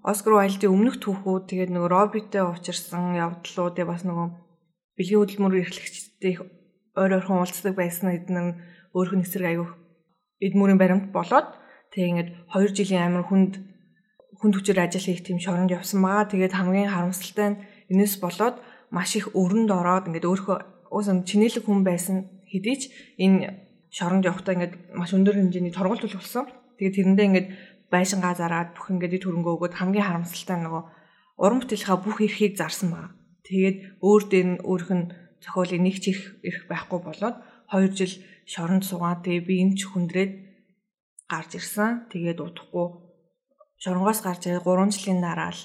Оскар 0.00 0.40
Уайлдын 0.40 0.72
өмнөх 0.72 0.96
түүхүүд 1.04 1.44
тэгээд 1.50 1.70
нөгөө 1.76 1.90
Робиттэй 1.92 2.40
уучирсан 2.40 3.20
явдлууд 3.20 3.76
тэгээ 3.76 3.90
бас 3.92 4.02
нөгөө 4.08 4.28
бэлгийн 4.96 5.20
хөдөлмөр 5.20 5.60
эрхлэгчтэй 5.60 6.34
ойр 6.96 7.12
ойрхон 7.20 7.44
уулздаг 7.44 7.76
байсан 7.76 8.08
өөрөх 8.96 9.14
нь 9.16 9.24
эсрэг 9.28 9.46
аягүй 9.52 9.68
эдмүрийн 10.40 10.80
баримт 10.80 11.06
болоод 11.12 11.52
тэг 11.92 12.02
ингээд 12.08 12.30
2 12.48 12.72
жилийн 12.72 13.04
амир 13.12 13.24
хүнд 13.28 13.60
хүнд 14.40 14.54
хүчээр 14.56 14.80
ажил 14.88 15.04
хийх 15.04 15.20
тийм 15.20 15.38
шоронд 15.38 15.70
явсан 15.70 16.00
байгаа. 16.00 16.32
Тэгээд 16.32 16.56
хамгийн 16.56 16.88
харамсалтай 16.88 17.48
нь 17.52 17.60
энэс 17.92 18.16
болоод 18.24 18.56
маш 18.88 19.12
их 19.20 19.28
өрөнд 19.36 19.68
ороод 19.68 20.08
ингээд 20.08 20.24
өөрөө 20.24 20.58
уусан 20.88 21.28
чинэлэг 21.28 21.68
хүн 21.68 21.84
байсан 21.84 22.16
хэдий 22.48 22.76
ч 22.80 22.82
энэ 23.20 23.92
шоронд 23.92 24.24
явахдаа 24.24 24.56
ингээд 24.56 24.74
маш 24.96 25.12
өндөр 25.12 25.36
хэмжээний 25.36 25.74
торгуулт 25.76 26.08
болсон. 26.08 26.48
Тэгээд 26.80 26.96
тэрэндээ 26.96 27.26
ингээд 27.28 27.48
байшингаа 27.90 28.34
зараад 28.38 28.74
бүх 28.74 28.86
ингээд 28.94 29.22
төрөнгөө 29.26 29.54
өгөөд 29.58 29.74
хамгийн 29.76 30.06
харамсалтай 30.06 30.58
нөгөө 30.62 30.82
уран 31.42 31.58
бүтээлийнхаа 31.60 31.98
бүх 32.00 32.18
эрхийг 32.22 32.54
зарсан 32.56 32.88
байна. 32.94 33.10
Тэгээд 33.46 33.76
өөр 34.00 34.22
дээр 34.30 34.48
нь 34.54 34.62
өөрх 34.62 34.90
нь 34.94 35.10
зохиолын 35.42 35.82
нэг 35.82 35.96
ч 35.98 36.14
их 36.14 36.20
эрх 36.46 36.68
байхгүй 36.70 37.00
болоод 37.02 37.36
2 37.72 37.96
жил 37.98 38.14
шоронд 38.44 38.84
суугаад 38.84 39.24
тэгээ 39.24 39.46
би 39.48 39.54
энэ 39.64 39.76
ч 39.78 39.88
хүндрээд 39.88 40.32
гарч 41.26 41.50
ирсэн. 41.58 42.06
Тэгээд 42.12 42.38
удахгүй 42.44 42.86
шоронгоос 43.80 44.20
гарч 44.20 44.46
ирээ 44.46 44.62
3 44.62 44.94
жилийн 44.94 45.20
дараа 45.24 45.50
л 45.50 45.62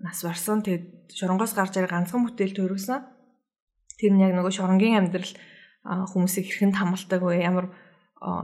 нас 0.00 0.18
барсан. 0.22 0.62
Тэгээд 0.62 1.12
шоронгоос 1.12 1.52
гарч 1.52 1.76
ирээ 1.76 1.90
ганцхан 1.90 2.22
бүтээл 2.24 2.56
төрүүлсэн. 2.56 3.00
Тэр 3.98 4.12
нь 4.14 4.22
яг 4.22 4.32
нөгөө 4.38 4.54
шоронгийн 4.54 5.02
амьдрал 5.02 5.32
хүмүүсийг 5.84 6.46
хэрхэн 6.46 6.78
хамалдаг 6.78 7.20
вэ? 7.24 7.42
Ямар 7.42 7.74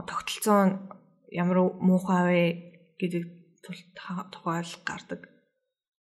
тогтолцоо 0.09 0.91
ямар 1.31 1.57
муухай 1.79 2.74
гэдэг 2.99 3.23
тухайл 4.31 4.71
гардаг. 4.85 5.21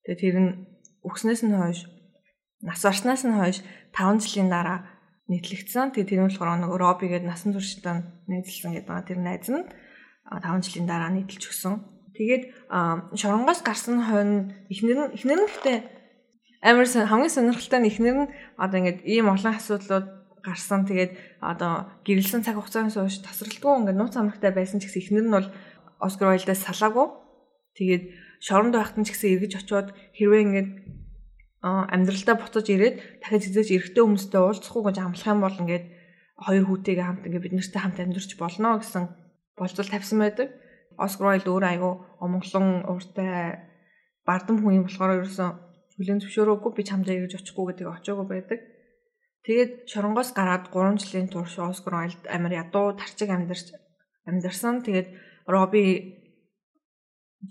Тэгээд 0.04 0.20
тэр 0.20 0.36
нь 0.40 0.50
өгснээс 1.06 1.42
нь 1.46 1.54
хойш 1.54 1.86
нас 2.62 2.82
барснаас 2.82 3.22
нь 3.26 3.34
хойш 3.34 3.62
5 3.94 4.22
жилийн 4.22 4.50
дараа 4.50 4.86
нийтлэгдсэн. 5.30 5.92
Тэгээ 5.92 6.10
тэр 6.10 6.20
нь 6.22 6.28
болохоор 6.30 6.58
нөгөө 6.62 6.78
Роби 6.78 7.06
гэдэг 7.10 7.28
насан 7.28 7.54
туршидаа 7.54 8.02
найзлсан 8.26 8.74
гэдэг 8.74 8.88
байгаа. 8.88 9.08
Тэр 9.08 9.20
найз 9.22 9.48
нь 9.50 9.66
5 10.26 10.66
жилийн 10.66 10.86
дараа 10.86 11.10
нийтэлж 11.10 11.50
өгсөн. 11.50 11.74
Тэгээд 12.14 12.42
шоронгоос 13.18 13.60
гарсан 13.64 14.04
хойно 14.04 14.52
эхнэр 14.68 14.98
нь 15.00 15.14
эхнэр 15.16 15.40
нь 15.42 15.48
гэхдээ 15.48 15.78
амар 16.62 16.86
хамгийн 16.86 17.34
сонирхолтой 17.34 17.80
нь 17.80 17.90
эхнэр 17.90 18.16
нь 18.22 18.32
одоо 18.60 18.78
ингээд 18.78 19.00
ийм 19.08 19.26
олон 19.32 19.54
асуудлууд 19.56 20.06
гарсан. 20.46 20.86
Тэгээд 20.86 21.40
одоо 21.40 21.90
гэрэлсэн 22.06 22.44
цаг 22.46 22.60
хугацаанаас 22.60 22.98
хойш 22.98 23.22
тасралтгүй 23.24 23.72
ингээд 23.80 23.98
нууц 23.98 24.14
амрагтай 24.18 24.52
байсан 24.54 24.78
ч 24.78 24.86
гэсэн 24.86 25.02
эхнэр 25.02 25.26
нь 25.26 25.34
бол 25.34 25.48
Оскар 26.02 26.34
Уайлдаас 26.34 26.60
салаагүй. 26.66 27.06
Тэгээд 27.78 28.04
шоронд 28.42 28.74
байхад 28.74 28.98
ч 29.06 29.14
гэсэн 29.14 29.32
эргэж 29.38 29.52
очиод 29.62 29.88
хэрвээ 30.18 30.42
ингээд 30.42 30.70
амьдралдаа 31.62 32.36
буцаж 32.42 32.66
ирээд 32.74 33.22
дахиад 33.22 33.46
зэзэж 33.46 33.68
эрэгтэй 33.70 34.02
хүмүүстэй 34.02 34.42
уулзахгүй 34.42 34.82
гэж 34.82 34.96
амлах 34.98 35.30
юм 35.30 35.40
бол 35.46 35.60
ингээд 35.62 35.84
хоёр 36.42 36.64
хүүтэйгээ 36.66 37.06
хамт 37.06 37.26
ингээд 37.30 37.44
бид 37.46 37.54
нартай 37.54 37.80
хамт 37.80 37.98
амьдарч 38.02 38.30
болно 38.34 38.82
гэсэн 38.82 39.04
болцол 39.54 39.86
тавьсан 39.86 40.18
байдаг. 40.18 40.48
Оскар 40.98 41.26
Уайлд 41.30 41.46
өөр 41.46 41.64
айгу 41.70 41.90
омглон 42.18 42.82
ууртай 42.90 43.62
бардам 44.26 44.58
хүн 44.58 44.82
юм 44.82 44.84
болохоор 44.90 45.22
ерөөсөн 45.22 45.50
хүлэн 45.96 46.20
зөвшөөрөөгүй 46.20 46.72
би 46.74 46.82
чамд 46.82 47.06
ирж 47.08 47.38
очихгүй 47.38 47.64
гэдэг 47.70 47.86
очоогүй 47.94 48.26
байдаг. 48.26 48.60
Тэгээд 49.46 49.72
шоронгоос 49.90 50.30
гараад 50.34 50.70
3 50.70 50.98
жилийн 51.02 51.28
турш 51.30 51.58
Оскар 51.58 51.94
Уайлд 51.94 52.22
амар 52.26 52.52
ядуу 52.62 52.94
тарчиг 52.98 53.30
амьдарч 53.30 53.74
амьдарсан. 54.26 54.82
Тэгээд 54.86 55.08
Роби 55.46 55.84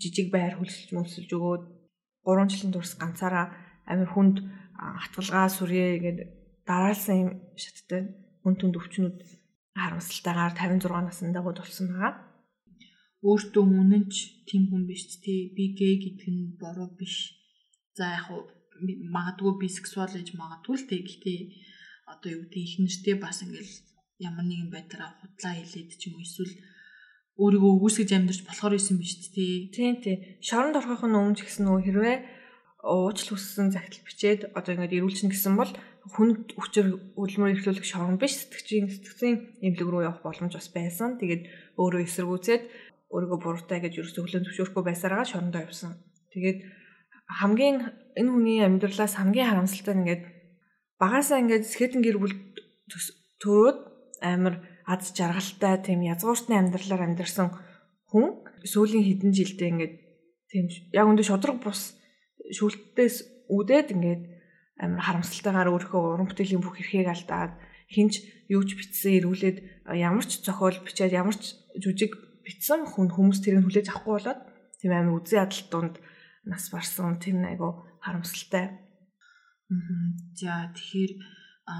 жижиг 0.00 0.32
байр 0.32 0.56
хөлсөлж 0.56 0.90
мөлсөлж 0.96 1.30
өгөөд 1.36 1.64
3 2.24 2.50
жилийн 2.52 2.72
турш 2.72 2.92
ганцаараа 2.96 3.46
амар 3.90 4.08
хүнд 4.12 4.36
хатгалгаа 5.02 5.48
сүрье 5.52 6.00
гэдэг 6.04 6.28
дараалсан 6.68 7.16
юм 7.22 7.30
шаттай 7.62 8.00
хүн 8.42 8.54
түнд 8.60 8.74
өвчнүүд 8.80 9.18
харамсалтайгаар 9.76 10.52
56 10.56 11.06
наснда 11.08 11.40
бодулсан 11.44 11.86
байгаа. 11.90 12.14
Өөртөө 13.28 13.64
үнэн 13.80 14.04
ч 14.14 14.16
тийм 14.48 14.62
хүн 14.70 14.82
биш 14.90 15.02
тий. 15.24 15.54
Би 15.54 15.64
гей 15.78 15.94
гэдэг 16.02 16.28
нь 16.34 16.56
буруу 16.60 16.90
биш. 16.98 17.38
За 17.96 18.04
яг 18.16 18.24
хуу 18.26 18.40
магадгүй 19.14 19.52
бисексуал 19.62 20.10
ээж 20.18 20.34
магадгүй 20.34 20.76
л 20.78 20.88
тий. 20.90 21.00
Гэхдээ 21.06 21.40
одоо 22.12 22.28
юу 22.34 22.42
гэдэг 22.44 22.62
их 22.66 22.74
нэртэй 22.82 23.16
бас 23.22 23.38
ингээл 23.44 23.74
ямар 24.28 24.46
нэгэн 24.46 24.70
байдлаараа 24.74 25.12
худлаа 25.22 25.54
хилээд 25.54 25.90
ч 25.98 26.02
юм 26.10 26.18
уу 26.18 26.26
эсвэл 26.26 26.54
өөрийгөө 27.40 27.72
үгүйсгэж 27.80 28.10
амьдарч 28.12 28.40
болохоор 28.44 28.76
исэн 28.76 28.96
биш 29.00 29.16
тий. 29.32 29.72
Тийм 29.72 30.04
тий. 30.04 30.36
Шоронд 30.44 30.76
орохын 30.76 31.16
өмнө 31.16 31.36
ч 31.40 31.48
гэсэн 31.48 31.64
нөө 31.64 31.80
хэрвээ 31.84 32.16
уучлал 32.82 33.38
хүссэн 33.38 33.70
загтал 33.72 34.02
бичээд 34.04 34.52
одоо 34.58 34.74
ингээд 34.74 34.96
ирүүлчихнэ 34.98 35.32
гэсэн 35.32 35.54
бол 35.54 35.72
хүнд 36.02 36.58
өвчөр 36.58 37.14
үлмөр 37.14 37.54
ихлүүлэх 37.54 37.86
шорон 37.86 38.18
биш 38.18 38.42
сэтгчийн 38.42 38.90
сэтгцийн 38.90 39.62
эмнэлэг 39.62 39.88
рүү 39.88 40.02
явах 40.02 40.26
боломж 40.26 40.58
бас 40.58 40.68
байсан. 40.74 41.16
Тэгээд 41.22 41.46
өөрөө 41.78 42.02
эсэргүүцээд 42.04 42.62
өөрийгөө 43.14 43.38
буруутай 43.38 43.78
гэж 43.78 44.02
ерөөсөө 44.02 44.22
хөлөө 44.26 44.42
зөвшөөрөхгүй 44.50 44.84
байсараа 44.84 45.22
шорондоо 45.22 45.62
явсан. 45.62 46.02
Тэгээд 46.34 46.58
хамгийн 47.38 47.76
энэ 48.18 48.30
хүний 48.34 48.58
амьдралаас 48.66 49.14
хамгийн 49.14 49.46
харамсалтай 49.46 49.94
нь 49.94 50.02
ингээд 50.02 50.22
багасаа 50.98 51.38
ингээд 51.38 51.64
сэдэн 51.70 52.02
гэр 52.02 52.18
бүл 52.18 52.34
төрөөд 53.38 53.78
амар 54.26 54.54
аз 54.86 55.12
жаргалтай 55.16 55.74
тийм 55.82 56.00
язгууртны 56.06 56.54
амьдралаар 56.58 57.02
амьдарсан 57.06 57.48
хүн 58.10 58.44
сүүлийн 58.66 59.04
хэдэн 59.06 59.32
жилдээ 59.32 59.68
ингээд 59.72 59.94
тийм 60.50 60.64
яг 60.92 61.06
өндөө 61.08 61.26
шудраг 61.26 61.58
бус 61.62 61.96
шүлтдээс 62.56 63.48
үдээд 63.48 63.88
ингээд 63.94 64.22
амар 64.82 65.02
харамсалтайгаар 65.06 65.72
өөрийнхөө 65.72 66.02
уран 66.02 66.28
бүтээлийн 66.28 66.62
бүх 66.62 66.80
эрхийг 66.82 67.08
алдаад 67.08 67.56
хинч 67.88 68.24
юу 68.48 68.62
ч 68.66 68.76
бичсэн 68.76 69.22
ирүүлээд 69.22 69.58
ямар 69.94 70.24
ч 70.26 70.40
зохиол 70.44 70.78
бичээд 70.82 71.12
ямар 71.12 71.36
ч 71.36 71.56
жүжиг 71.78 72.12
бичсэн 72.44 72.88
хүн 72.88 73.08
хүмүүс 73.12 73.40
тэрийг 73.40 73.64
хүлээж 73.64 73.88
авахгүй 73.92 74.14
болоод 74.18 74.40
тийм 74.80 74.92
амар 74.92 75.16
үзий 75.20 75.38
ядалт 75.38 75.68
донд 75.70 75.94
нас 76.44 76.64
барсан 76.72 77.20
тийм 77.22 77.44
айгу 77.46 77.86
харамсалтай. 78.02 78.66
За 80.34 80.68
тэгэхээр 80.74 81.12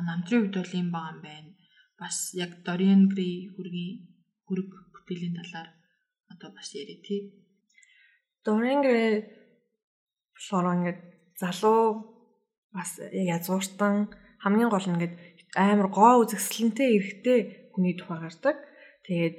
намтрын 0.07 0.41
хувьд 0.47 0.57
бол 0.57 0.73
юм 0.79 0.89
юм 0.95 1.19
байна. 1.27 1.52
Бас 2.03 2.35
яг 2.35 2.51
Dorian 2.67 3.07
Gray 3.13 3.47
хүргийн 3.55 4.11
хүрэг 4.47 4.69
бүтээлийн 4.91 5.39
талаар 5.39 5.71
одоо 6.33 6.51
бас 6.51 6.75
яриа 6.75 6.99
тий. 7.07 7.21
Dorian 8.43 8.83
Gray 8.83 9.23
болохоор 10.35 10.67
ингээд 10.75 11.01
залуу 11.39 11.83
бас 12.75 12.99
яг 12.99 13.27
язууртан 13.39 14.11
хамгийн 14.43 14.73
гол 14.73 14.87
нь 14.89 14.95
ингээд 14.99 15.15
амар 15.55 15.89
гоо 15.95 16.27
үзэсгэлэнтэй 16.27 16.89
эрэгтэй 16.99 17.39
хүний 17.71 17.95
тухай 17.95 18.19
гардаг. 18.19 18.57
Тэгээд 19.07 19.37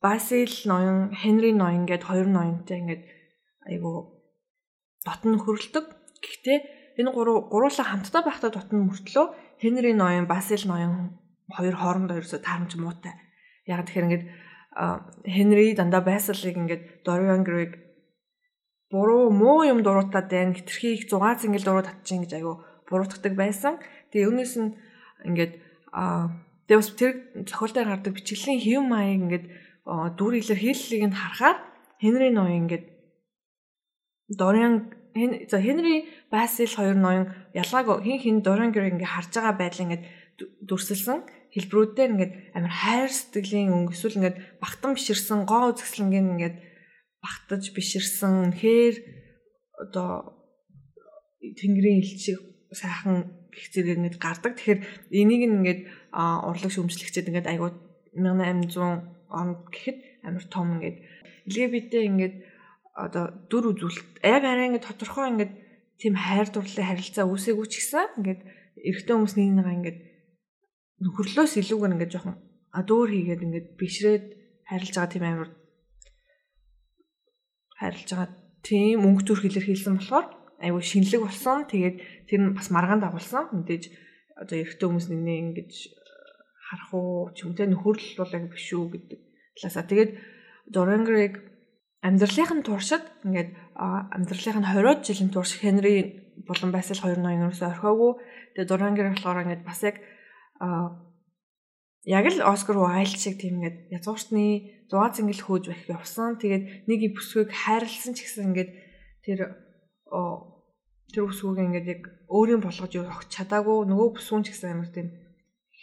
Басил 0.00 0.52
ноён, 0.64 1.12
Хенри 1.12 1.52
ноён 1.52 1.84
гэд 1.84 2.08
хоёр 2.08 2.28
ноёнтой 2.32 2.80
ингээд 2.80 3.04
айгу 3.68 4.24
дотн 5.04 5.36
хөрөлдөг. 5.36 5.84
Гэхдээ 6.24 6.58
энэ 6.96 7.10
гурав 7.12 7.52
гуруула 7.52 7.84
хамтдаа 7.84 8.22
байхдаа 8.24 8.50
дотн 8.56 8.88
мөртлөө 8.88 9.26
Хенри 9.60 9.92
ноён, 9.92 10.26
Басил 10.26 10.64
ноён 10.64 11.20
хоёр 11.52 11.76
хоорондоо 11.76 12.16
ерөөсө 12.16 12.40
таарамж 12.40 12.74
муутай. 12.80 13.12
Яг 13.68 13.84
тэгэхээр 13.84 14.06
ингээд 14.08 14.24
Хенри 15.28 15.74
дандаа 15.76 16.00
Басилыг 16.00 16.56
ингээд 16.56 17.04
Dorian 17.04 17.44
Gray 17.44 17.68
буруу 18.90 19.30
муу 19.30 19.62
юм 19.62 19.82
дуруутаад 19.82 20.30
байна. 20.30 20.54
Хитрхи 20.54 20.94
их 20.94 21.08
6 21.08 21.42
зингэл 21.42 21.64
дуруу 21.64 21.84
татчихин 21.84 22.24
гэж 22.24 22.32
айгу 22.34 22.64
буруутгадаг 22.88 23.34
байсан. 23.36 23.78
Тэгээ 24.10 24.28
үүнээс 24.28 24.54
нь 24.58 24.74
ингээд 25.28 25.52
тэгээ 26.66 26.80
бас 26.80 26.90
тэр 26.98 27.12
зохиол 27.46 27.72
дээр 27.74 27.88
гардаг 27.90 28.12
бичгийн 28.14 28.60
хэв 28.64 28.82
маяг 28.82 29.18
ингээд 29.20 29.46
дүр 30.18 30.32
илэрхийллийг 30.40 31.02
нь 31.10 31.18
харахаар 31.18 31.58
Хенри 32.02 32.30
ноён 32.34 32.66
ингээд 32.66 32.84
Дориан 34.30 34.94
за 35.14 35.58
Хенри 35.60 36.08
Басил 36.30 36.70
хоёр 36.70 36.96
ноён 36.96 37.26
ялгааг 37.54 38.02
хин 38.02 38.18
хин 38.20 38.36
Дориан 38.42 38.72
гэр 38.72 38.94
ингээд 38.94 39.14
харж 39.14 39.30
байгаа 39.34 39.54
байдлаа 39.58 39.84
ингээд 39.86 40.04
дүрсэлсэн. 40.68 41.18
Хэлбэрүүдээр 41.54 42.10
ингээд 42.14 42.32
амар 42.54 42.70
хайр 42.70 43.10
сэтгэлийн 43.10 43.74
өнгө 43.74 43.92
эсвэл 43.94 44.18
ингээд 44.18 44.36
багтан 44.62 44.94
биширсэн 44.94 45.44
гоо 45.50 45.74
үзэсгэлэнгийн 45.74 46.30
ингээд 46.38 46.56
багтаж 47.18 47.62
биширсэн. 47.74 48.54
Үнэхээр 48.54 48.96
одоо 49.82 50.38
тэнгэрийн 51.42 52.00
элчиг 52.06 52.38
сайхан 52.70 53.50
гих 53.50 53.66
зэрэг 53.74 53.98
ингээд 53.98 54.16
гардаг. 54.22 54.54
Тэгэхээр 54.54 54.80
энийг 55.10 55.42
ингээд 55.50 55.80
урлаг 56.14 56.70
шүмжлэгчэд 56.70 57.28
ингээд 57.34 57.50
айгуу 57.50 57.74
1800 58.14 59.26
онд 59.30 59.58
гэхэд 59.74 59.98
амар 60.22 60.44
том 60.46 60.78
ингээд 60.78 60.96
LGBT 61.50 61.92
ингээд 62.06 62.34
одоо 62.94 63.24
дүр 63.50 63.74
үзүүлэлт 63.74 64.24
яг 64.24 64.42
арай 64.44 64.66
ингээд 64.70 64.88
тодорхой 64.88 65.26
ингээд 65.30 65.52
тийм 66.00 66.14
хайр 66.16 66.48
дурлалын 66.50 66.88
харилцаа 66.88 67.24
үүсээгүй 67.28 67.66
ч 67.70 67.74
гэсэн 67.78 68.06
ингээд 68.18 68.40
эрэгтэй 68.88 69.14
хүмүүс 69.14 69.34
нэг 69.36 69.50
нэгээ 69.56 69.76
ингээд 69.78 69.98
нөхөрлөөс 71.04 71.52
илүүгээр 71.60 71.94
ингээд 71.94 72.12
жоохон 72.12 72.36
адуур 72.72 73.08
хийгээд 73.10 73.44
ингээд 73.46 73.68
бишрээд 73.78 74.26
харилцаж 74.68 74.96
байгаа 74.96 75.12
тийм 75.12 75.24
амар 75.26 75.50
харилцаж 77.80 78.10
байгаа 78.12 78.30
тийм 78.62 78.98
өнгө 79.08 79.22
зүрх 79.26 79.44
илэрхийлсэн 79.48 79.96
болохоор 79.96 80.26
айгүй 80.60 80.82
шинэлэг 80.84 81.22
болсон. 81.24 81.64
Тэгээд 81.64 81.96
тэр 82.28 82.40
нь 82.44 82.54
бас 82.56 82.68
маргаан 82.68 83.00
дагуулсан. 83.00 83.48
Мэдээж 83.56 83.84
одоо 84.36 84.56
эрэгтэй 84.60 84.86
хүмүүс 84.86 85.08
нэ 85.08 85.34
ингэж 85.40 85.72
харах 86.68 86.90
уу 86.92 87.32
ч 87.32 87.48
юм 87.48 87.56
те 87.56 87.64
нөхөрлөл 87.64 88.20
бол 88.20 88.36
яг 88.36 88.44
биш 88.52 88.68
үү 88.76 88.86
гэдэг 88.92 89.20
талаасаа. 89.56 89.88
Тэгээд 89.88 90.12
Dorian 90.68 91.04
Gray 92.00 92.08
амьдралынхын 92.08 92.62
туршид 92.64 93.04
ингээд 93.28 93.50
амьдралынхын 93.76 94.64
20 94.64 95.04
жилийн 95.04 95.30
турш 95.30 95.60
Henry 95.60 96.24
болон 96.48 96.72
Basil 96.72 96.96
хоёр 96.96 97.20
ноён 97.20 97.52
ерөөсөй 97.52 97.68
орхиогүй. 97.68 98.12
Dorian 98.64 98.96
Gray 98.96 99.12
болохоор 99.12 99.44
ингээд 99.44 99.64
бас 99.68 99.84
яг 99.84 100.00
яг 102.08 102.24
л 102.32 102.40
Оскар 102.40 102.80
Уайлд 102.80 103.20
шиг 103.20 103.36
тийм 103.36 103.60
ингээд 103.60 103.92
язгууртны 103.92 104.88
6 104.88 105.20
зингэл 105.20 105.44
хөөж 105.44 105.64
байх 105.68 105.84
явсан. 105.92 106.40
Тэгээд 106.40 106.88
нэг 106.88 107.00
бүсгүйг 107.12 107.52
хайрлсан 107.52 108.16
ч 108.16 108.24
гэсэн 108.24 108.48
ингээд 108.48 108.70
тэр 109.20 109.38
тэр 111.12 111.24
бүсгүйг 111.28 111.60
ингээд 111.60 111.86
яг 112.00 112.02
өөрийн 112.32 112.64
болгож 112.64 112.96
өгч 112.96 113.28
чадаагүй 113.28 113.84
нөгөө 113.84 114.08
бүсгүүн 114.16 114.44
ч 114.48 114.56
гэсэн 114.56 114.72
амар 114.72 114.88
тийм 114.88 115.08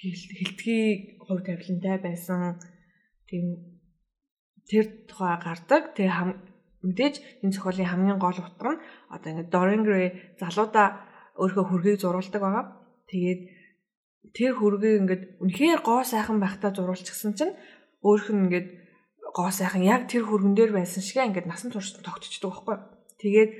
хилтгий 0.01 1.21
хувь 1.21 1.45
тавилантай 1.45 2.01
байсан. 2.01 2.57
Тийм 3.29 3.76
тэр 4.69 4.85
тухай 5.07 5.35
гардаг. 5.39 5.95
Тэгээ 5.95 6.13
хам 6.13 6.29
мэдээж 6.83 7.43
энэ 7.43 7.53
зохиолын 7.55 7.89
хамгийн 7.89 8.19
гол 8.19 8.37
утга 8.37 8.77
нь 8.77 8.83
одоо 9.09 9.29
ингээд 9.31 9.53
Dorian 9.53 9.83
Gray 9.87 10.07
залуудаа 10.39 10.87
өөрийнхөө 11.39 11.65
хөргийг 11.67 11.97
зурулдаг 11.99 12.41
байгаа. 12.43 12.65
Тэгээд 13.09 13.41
тэр 14.35 14.51
хөргийг 14.59 15.01
ингээд 15.01 15.23
үнэхээр 15.41 15.81
гоо 15.81 16.03
сайхан 16.03 16.37
байхдаа 16.43 16.71
зурулчихсан 16.75 17.33
чинь 17.33 17.55
өөрөх 18.03 18.29
нь 18.31 18.43
ингээд 18.47 18.67
гоо 19.33 19.49
сайхан 19.49 19.83
яг 19.83 20.07
тэр 20.11 20.27
хөргөн 20.27 20.55
дээр 20.55 20.71
байсан 20.75 21.01
шиг 21.01 21.23
ингээд 21.23 21.49
насан 21.49 21.71
турш 21.71 21.95
тогтчихдог 21.97 22.51
байхгүй. 22.51 22.77
Тэгээд 23.21 23.51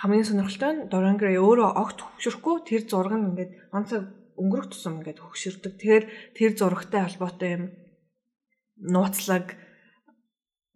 хамгийн 0.00 0.24
сонирхолтой 0.24 0.70
нь 0.72 0.88
Dorian 0.88 1.18
Gray 1.20 1.36
өөрөө 1.36 1.70
огт 1.76 1.98
хөвшөрөхгүй 2.00 2.56
тэр 2.64 2.82
зураг 2.88 3.14
нь 3.20 3.28
ингээд 3.34 3.52
онцог 3.76 4.02
өнгөрөх 4.40 4.72
тусам 4.72 5.04
ингээд 5.04 5.20
хөвшөрдөг. 5.20 5.72
Тэгэхээр 5.76 6.04
тэр 6.32 6.50
зурагтай 6.56 7.00
холбоотой 7.04 7.50
юм 7.52 7.64
нууцлаг 8.80 9.56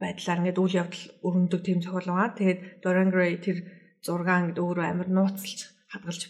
байдлаар 0.00 0.40
ингээд 0.44 0.60
үйл 0.60 0.80
явдал 0.82 1.04
өрнөдөг 1.24 1.60
тийм 1.64 1.78
зохиол 1.80 2.08
байгаа. 2.12 2.36
Тэгээд 2.36 2.60
Dorian 2.84 3.10
Gray 3.14 3.32
тэр 3.40 3.58
зургаа 4.04 4.44
ингээд 4.44 4.60
өөрөө 4.60 4.84
амар 4.84 5.08
нууцлж 5.08 5.58
хадгалж 5.88 6.22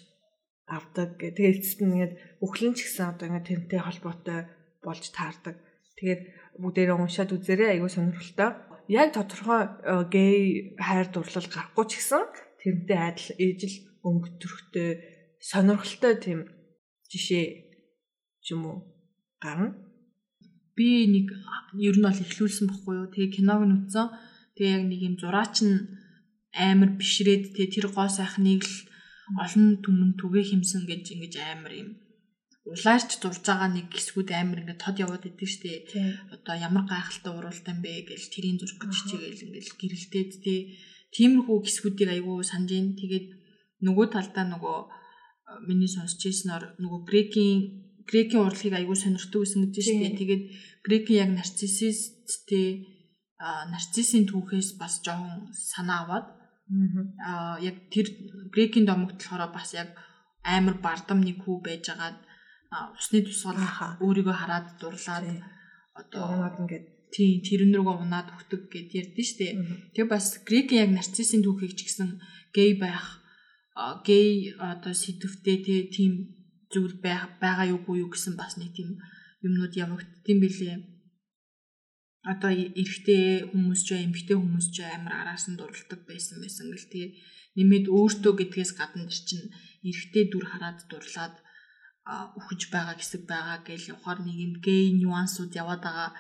авдаг. 0.71 1.19
Тэгээд 1.19 1.59
эцэст 1.59 1.81
нь 1.83 1.93
ингээд 1.99 2.15
өхлөн 2.45 2.75
ч 2.79 2.87
гэсэн 2.87 3.17
одоо 3.17 3.27
ингээд 3.29 3.49
тэрнтэй 3.51 3.81
холбоотой 3.83 4.41
болж 4.85 5.05
таардаг. 5.11 5.57
Тэгээд 5.99 6.23
бүгдээрээ 6.63 6.97
уншаад 6.97 7.31
үзээрэй 7.35 7.69
аягүй 7.75 7.91
сонирхолтой. 7.91 8.51
Яг 8.89 9.09
тодорхой 9.17 9.63
э, 9.65 10.05
гей 10.13 10.39
хайр 10.77 11.09
дурлал 11.11 11.49
гарахгүй 11.49 11.85
ч 11.89 11.93
гэсэн 11.99 12.23
тэрнтэй 12.61 13.01
адил 13.01 13.31
ээжил 13.41 13.77
өнгө 14.05 14.29
төрхтэй 14.41 14.91
сонирхолтой 15.41 16.15
тийм 16.21 16.41
жишээ 17.09 17.45
юм 18.53 18.61
уу 18.69 18.77
гарна. 19.41 19.84
Би 20.77 21.07
нэг 21.15 21.27
ер 21.79 21.97
нь 21.99 22.07
бол 22.07 22.23
ихлүүлсэн 22.25 22.67
бохгүй 22.69 22.95
юу. 23.01 23.09
Тэгээ 23.15 23.35
киног 23.39 23.63
нь 23.67 23.77
үзсэн. 23.79 24.07
Тэгээ 24.55 24.75
яг 24.77 24.85
нэг 24.91 25.01
юм 25.09 25.15
зураач 25.19 25.57
нь 25.67 25.79
амар 26.55 26.91
бишрээд 26.99 27.55
те 27.55 27.67
тэр 27.71 27.87
гоо 27.91 28.09
сайхныг 28.11 28.63
л 28.63 28.77
олон 29.43 29.83
түмэн 29.85 30.13
түгээ 30.21 30.45
химсэн 30.51 30.83
гэж 30.87 31.05
ингэж 31.15 31.35
амар 31.41 31.73
юм 31.83 31.91
улаарч 32.65 33.21
дурж 33.21 33.45
байгаа 33.45 33.69
нэг 33.77 33.93
хэсгүүд 33.93 34.31
амар 34.33 34.61
ингээд 34.65 34.81
тод 34.81 34.97
яваад 35.05 35.29
идэв 35.29 35.51
штэ. 35.53 35.85
Одоо 36.33 36.55
ямар 36.57 36.85
гайхалтай 36.89 37.33
уралдаан 37.37 37.79
бэ 37.85 38.09
гэж 38.09 38.23
тэрийн 38.33 38.57
зург 38.57 38.81
гэж 38.81 38.97
чигээл 39.09 39.45
ингээд 39.45 39.69
гэрэлтээд 39.81 40.31
тий. 40.41 40.61
Тиймэрхүү 41.13 41.59
хэсгүүдийг 41.61 42.11
айгүй 42.17 42.41
санаж 42.41 42.73
ин. 42.73 42.97
Тэгээд 42.97 43.27
нөгөө 43.85 44.07
талдаа 44.17 44.45
нөгөө 44.49 44.79
миний 45.69 45.93
сонсч 45.93 46.25
ирснээр 46.25 46.81
нөгөө 46.81 47.01
грекийн 47.05 47.84
грекийн 48.11 48.45
урлагийг 48.45 48.75
айгүй 48.77 48.97
сонирхдаг 48.99 49.41
гэсэн 49.43 49.61
гэж 49.65 49.75
штэ. 49.85 50.19
Тэгээд 50.21 50.43
грекийн 50.87 51.21
яг 51.25 51.31
нарциссисттэй 51.39 52.69
нарциссийн 53.41 54.25
түүхээс 54.29 54.77
бас 54.81 55.01
жоохон 55.05 55.53
санаа 55.53 55.99
аваад 56.05 56.27
аа 57.21 57.57
яг 57.61 57.77
тэр 57.93 58.07
грекийн 58.55 58.87
домогт 58.89 59.21
болохоор 59.21 59.53
бас 59.53 59.75
яг 59.75 59.93
амар 60.45 60.77
бардам 60.81 61.21
нэг 61.25 61.45
хүү 61.45 61.57
байжгаад 61.65 62.19
усны 62.99 63.23
тусгал 63.25 63.61
өөрийгөө 64.05 64.37
хараад 64.39 64.67
дурлаад 64.81 65.27
одоо 66.01 66.23
унаад 66.35 66.57
ингээд. 66.63 66.87
Тий 67.15 67.39
рүүгээ 67.39 68.03
унаад 68.03 68.29
өгдөг 68.35 68.63
гэд 68.75 68.91
ярьдэн 69.01 69.27
штэ. 69.31 69.47
Тэгээ 69.95 70.11
бас 70.11 70.43
грекийн 70.43 70.83
яг 70.85 70.91
нарциссийн 70.95 71.47
түүхийг 71.47 71.79
ч 71.79 71.87
гэсэн 71.87 72.19
гей 72.51 72.75
байх 72.75 73.23
гей 74.03 74.55
одоо 74.59 74.95
сэдвтэй 74.95 75.57
тий 75.63 75.81
тийм 75.95 76.13
зүйл 76.75 76.97
байгаа 77.03 77.67
юугүй 77.75 78.03
юу 78.03 78.11
гэсэн 78.11 78.35
бас 78.35 78.59
нэг 78.59 78.75
тийм 78.75 78.99
юмнууд 79.47 79.75
явагддсан 79.85 80.39
билээ. 80.43 80.77
Одоо 82.25 82.51
эрэгтэй 82.51 83.53
хүмүүс 83.53 83.81
ч 83.87 83.89
эмэгтэй 84.01 84.37
хүмүүс 84.41 84.67
ч 84.75 84.77
амар 84.83 85.15
араас 85.23 85.45
нь 85.47 85.59
дурладаг 85.61 86.01
байсан 86.09 86.41
байсан 86.41 86.73
гэл 86.73 86.89
тэгээ 86.91 87.11
нэмээд 87.57 87.87
өөртөө 87.93 88.33
гэдгээс 88.41 88.73
гадна 88.81 89.07
чинь 89.13 89.53
эрэгтэй 89.85 90.25
дүр 90.33 90.45
хараад 90.49 90.79
дурлаад 90.89 91.37
үхэж 92.05 92.61
байгаа 92.73 92.97
хэсэг 92.97 93.23
байгаа 93.25 93.59
гэж 93.65 93.97
ухаар 93.97 94.21
нэг 94.25 94.37
юм 94.37 94.55
гей 94.61 94.93
нюансууд 94.93 95.53
яваад 95.53 95.83
байгаа 95.85 96.11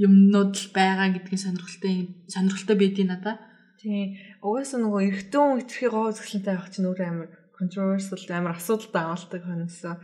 юмнууд 0.00 0.52
л 0.56 0.68
байгаа 0.72 1.08
гэдгийг 1.12 1.40
сонирхолтой 1.40 1.94
сонирхолтой 2.32 2.76
байдیں۔ 2.80 3.08
надаа. 3.08 3.36
Тийм. 3.80 4.16
Угаасаа 4.40 4.80
нөгөө 4.80 5.28
хүн 5.28 5.60
хэтэрхий 5.60 5.90
гоо 5.92 6.08
зөвлөнтэй 6.16 6.52
авах 6.56 6.72
чинь 6.72 6.88
өөр 6.88 7.00
амар 7.04 7.28
controversial 7.58 8.20
амар 8.30 8.56
асуудалтай 8.56 9.02
амлдаг 9.02 9.42
хөнөөсөө. 9.42 9.94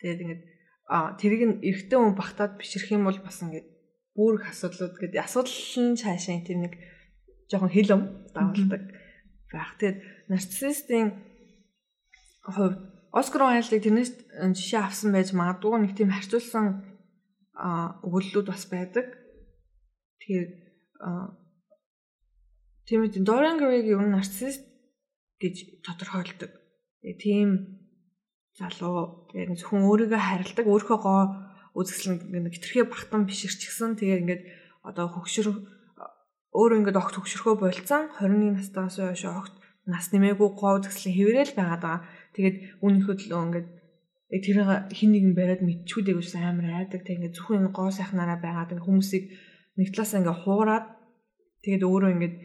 Тэгээд 0.00 0.22
ингээд 0.22 0.42
а 0.90 1.14
тэрийг 1.14 1.42
нь 1.46 1.60
эрэгтэй 1.62 1.98
хүн 1.98 2.14
багтаад 2.18 2.58
бишрэх 2.58 2.90
юм 2.94 3.06
бол 3.06 3.18
бас 3.22 3.42
ингээд 3.42 3.66
бүр 4.14 4.42
их 4.42 4.50
асуудлууд 4.50 4.98
гэдэг 4.98 5.22
асуудал 5.22 5.54
нь 5.86 5.98
цаашаа 5.98 6.42
тэр 6.42 6.58
нэг 6.66 6.74
жоохон 7.50 7.70
хилэм 7.70 8.02
давалдаг 8.34 8.82
байх. 9.50 9.70
Тэгээд 9.78 9.98
нарциссистийн 10.30 11.08
хувьд 12.46 12.78
Оскар 13.10 13.42
Уайлдыг 13.42 13.82
тэрнээс 13.82 14.12
жишээ 14.54 14.86
авсан 14.86 15.10
байж 15.10 15.34
магадгүй 15.34 15.82
нэг 15.82 15.98
тийм 15.98 16.14
харьцуулсан 16.14 16.66
өгүүллүүд 18.06 18.46
бас 18.46 18.64
байдаг. 18.70 19.06
Тэгэхээр 20.22 20.46
тийм 22.86 23.00
үү 23.02 23.26
Dorian 23.26 23.58
Gray-г 23.58 23.90
ер 23.90 24.02
нь 24.02 24.14
нарцисст 24.14 24.62
гэж 25.42 25.82
тодорхойлдог. 25.82 26.59
Тийм 27.00 27.80
залуу 28.60 29.28
яг 29.32 29.56
зөвхөн 29.56 29.88
өөрийгөө 29.88 30.20
харилдаг, 30.20 30.66
өөрийнхөө 30.68 30.98
гоо 31.00 31.22
үзэсгэлэн 31.72 32.28
нэг 32.44 32.54
хитрхээ 32.60 32.84
бахтан 32.92 33.24
бишэрч 33.24 33.60
гисэн. 33.64 33.96
Тэгээ 33.96 34.20
ингээд 34.20 34.42
одоо 34.84 35.06
хөгшөр 35.08 35.48
өөр 36.52 36.72
ингээд 36.82 37.00
огт 37.00 37.14
хөгшөрхөө 37.16 37.54
болцсон 37.56 38.10
21 38.20 38.58
настайгаас 38.58 38.96
хойш 39.00 39.24
огт 39.30 39.54
нас 39.86 40.12
нэмээгүй 40.12 40.48
гоо 40.60 40.82
үзэсгэлэн 40.82 41.16
хэврээл 41.16 41.54
байгаад 41.56 41.82
байгаа. 41.82 42.00
Тэгээд 42.36 42.56
үүнийхөө 42.84 43.14
төлөө 43.16 43.40
ингээд 43.48 43.68
тэр 44.44 44.58
хин 44.92 45.10
нэгэн 45.14 45.34
бариад 45.38 45.62
мэдчүүдийг 45.64 46.18
ус 46.20 46.34
амар 46.36 46.84
айдаг. 46.84 47.06
Тэг 47.06 47.16
ингээд 47.16 47.36
зөвхөн 47.38 47.70
гоо 47.72 47.88
сайхнараа 47.88 48.38
байгаад 48.42 48.76
хүмүүсийг 48.76 49.30
нэг 49.78 49.88
талаас 49.94 50.12
ингээд 50.18 50.42
хуураад 50.42 50.86
тэгээд 51.64 51.82
өөрөө 51.86 52.10
ингээд 52.18 52.36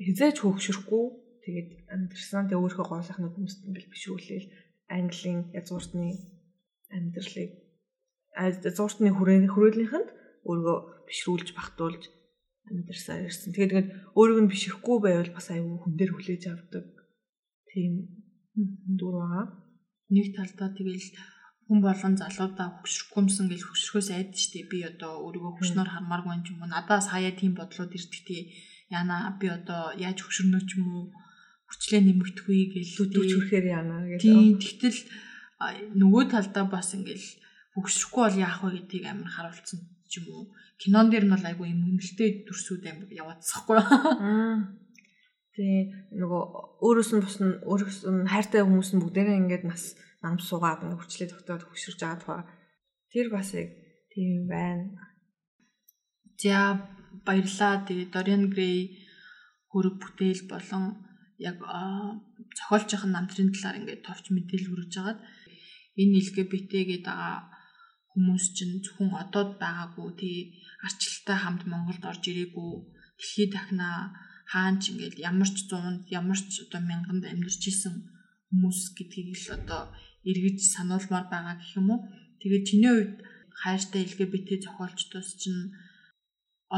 хизээч 0.00 0.36
хөөгшөрөхгүй 0.40 1.04
тэгээд 1.46 1.70
амьдэрсэн. 1.94 2.50
Тэг 2.50 2.58
өөрийнхөө 2.58 2.86
гоо 2.90 3.02
сайхнууд 3.06 3.34
хүмүүст 3.38 3.62
ингээд 3.70 3.88
бишүүлээл 3.94 4.48
Английн 4.90 5.40
язгууртны 5.54 6.10
амьдралыг 6.90 7.50
язгууртны 8.34 9.08
хүрээлийнхэнд 9.14 10.08
өөрийгөө 10.46 10.78
бишрүүлж 11.06 11.48
багтуулж 11.54 12.02
амьдэрсаар 12.70 13.30
ирсэн. 13.30 13.54
Тэгээд 13.54 13.70
тэгээд 13.72 13.88
өөрийг 14.18 14.38
нь 14.42 14.50
бишрэхгүй 14.52 14.98
байвал 15.02 15.30
бас 15.34 15.46
аюу 15.54 15.78
хүн 15.78 15.94
дээр 15.94 16.12
хүлээж 16.14 16.42
авдаг. 16.50 16.86
Тийм 17.70 17.92
дүр 18.98 19.14
байгаа. 19.22 19.46
Нэг 20.10 20.34
талдаа 20.34 20.70
тэгэл 20.74 21.06
хүн 21.66 21.78
болгон 21.82 22.14
залуудаа 22.18 22.78
хөксөрөхгүймсэн 22.78 23.46
гэж 23.50 23.60
хөксөрөхөөс 23.66 24.08
айд 24.14 24.30
штэ 24.38 24.70
би 24.70 24.78
одоо 24.86 25.12
өөрийгөө 25.26 25.52
хөкснөр 25.58 25.88
хармааргүй 25.90 26.32
юм 26.34 26.42
ч 26.46 26.48
юм 26.54 26.62
уу 26.62 26.70
надаас 26.70 27.10
хаяа 27.10 27.34
тийм 27.34 27.58
бодлоод 27.58 27.90
ирдэг 27.90 28.22
тий 28.22 28.42
яна 28.90 29.34
би 29.40 29.50
одоо 29.50 29.90
яаж 29.98 30.18
хөксөрнө 30.22 30.62
ч 30.62 30.78
юм 30.78 30.86
уу 30.94 31.04
хүчлээ 31.70 32.00
нэмэгдэхгүй 32.02 32.60
гэж 32.74 32.88
лүдүүч 32.98 33.30
хүрэхээр 33.34 33.66
яана 33.74 34.06
гэж 34.06 34.20
тий 34.22 34.54
тэгтэл 34.54 35.00
нөгөө 36.00 36.24
талдаа 36.30 36.64
бас 36.70 36.94
ингээл 36.94 37.26
хөксөрөхгүй 37.74 38.22
бол 38.24 38.38
яах 38.40 38.58
вэ 38.62 38.70
гэдгийг 38.76 39.04
амар 39.08 39.30
харуулсан 39.32 39.80
ч 40.08 40.20
юм 40.20 40.26
уу. 40.32 40.44
Кинон 40.80 41.08
дээр 41.10 41.24
нь 41.26 41.32
бол 41.34 41.44
айгүй 41.44 41.72
юм 41.72 41.80
нэмэлттэй 41.84 42.46
дүрсүүд 42.46 42.84
амар 42.88 43.10
яваадсахгүй. 43.10 43.76
Тэгээ 45.56 45.82
нөгөө 46.20 46.42
өөрөөс 46.84 47.10
нь 47.16 47.22
бус 47.24 47.36
нь 47.40 47.56
өөрөөс 47.64 47.98
нь 48.04 48.28
хайртай 48.28 48.62
хүмүүс 48.64 48.90
нь 48.92 49.02
бүгдээрээ 49.02 49.40
ингээд 49.40 49.64
нас 49.64 49.96
нам 50.20 50.36
суугаад 50.36 50.84
ингээд 50.84 51.00
хүчлээ 51.00 51.28
тогтоод 51.32 51.62
хөшөрж 51.64 52.00
байгаа 52.00 52.20
тухай. 52.20 52.44
Тэр 53.12 53.26
бас 53.32 53.48
яг 53.56 53.68
тийм 54.12 54.44
байна. 54.48 54.92
За 56.36 56.76
баярлаа. 57.24 57.84
Тэгээ 57.88 58.12
Dorian 58.12 58.44
Gray 58.52 59.00
хөрөг 59.72 59.96
бүтээл 59.96 60.44
болон 60.52 60.84
яг 61.38 61.58
зохиолчийн 62.58 63.12
намтрын 63.12 63.52
талаар 63.52 63.78
ингээд 63.80 64.06
товч 64.08 64.24
мэдээлэл 64.32 64.70
хүргэж 64.72 64.92
хагаад 64.96 65.20
энэ 66.00 66.16
LGBT 66.24 66.72
гэдэг 66.90 67.16
хүмүүс 68.12 68.44
чинь 68.56 68.80
зөвхөн 68.84 69.12
одоод 69.22 69.50
байгаагүй 69.60 70.08
тий 70.20 70.36
арчлалтай 70.86 71.36
хамт 71.40 71.62
Монголд 71.68 72.04
орж 72.10 72.22
ирээгүй 72.32 72.72
дэлхийд 73.20 73.52
дахнаа 73.52 74.16
хаан 74.52 74.76
ч 74.80 74.92
ингээд 74.92 75.16
ямар 75.30 75.48
ч 75.52 75.58
зуунд 75.68 76.08
ямар 76.08 76.40
ч 76.40 76.64
одоо 76.64 76.80
мянганд 76.80 77.24
амьдарч 77.28 77.62
исэн 77.68 77.94
хүмүүс 78.48 78.96
гэдгийг 78.96 79.36
л 79.36 79.48
одоо 79.58 79.82
эргэж 80.30 80.58
сануулмаар 80.74 81.26
байгаа 81.28 81.56
гэх 81.60 81.76
юм 81.80 81.88
уу. 81.92 82.00
Тэгээд 82.40 82.64
чиний 82.68 82.92
хувьд 82.92 83.16
хайртай 83.60 84.00
LGBT 84.08 84.48
зохиолчдоос 84.64 85.30
чинь 85.40 85.74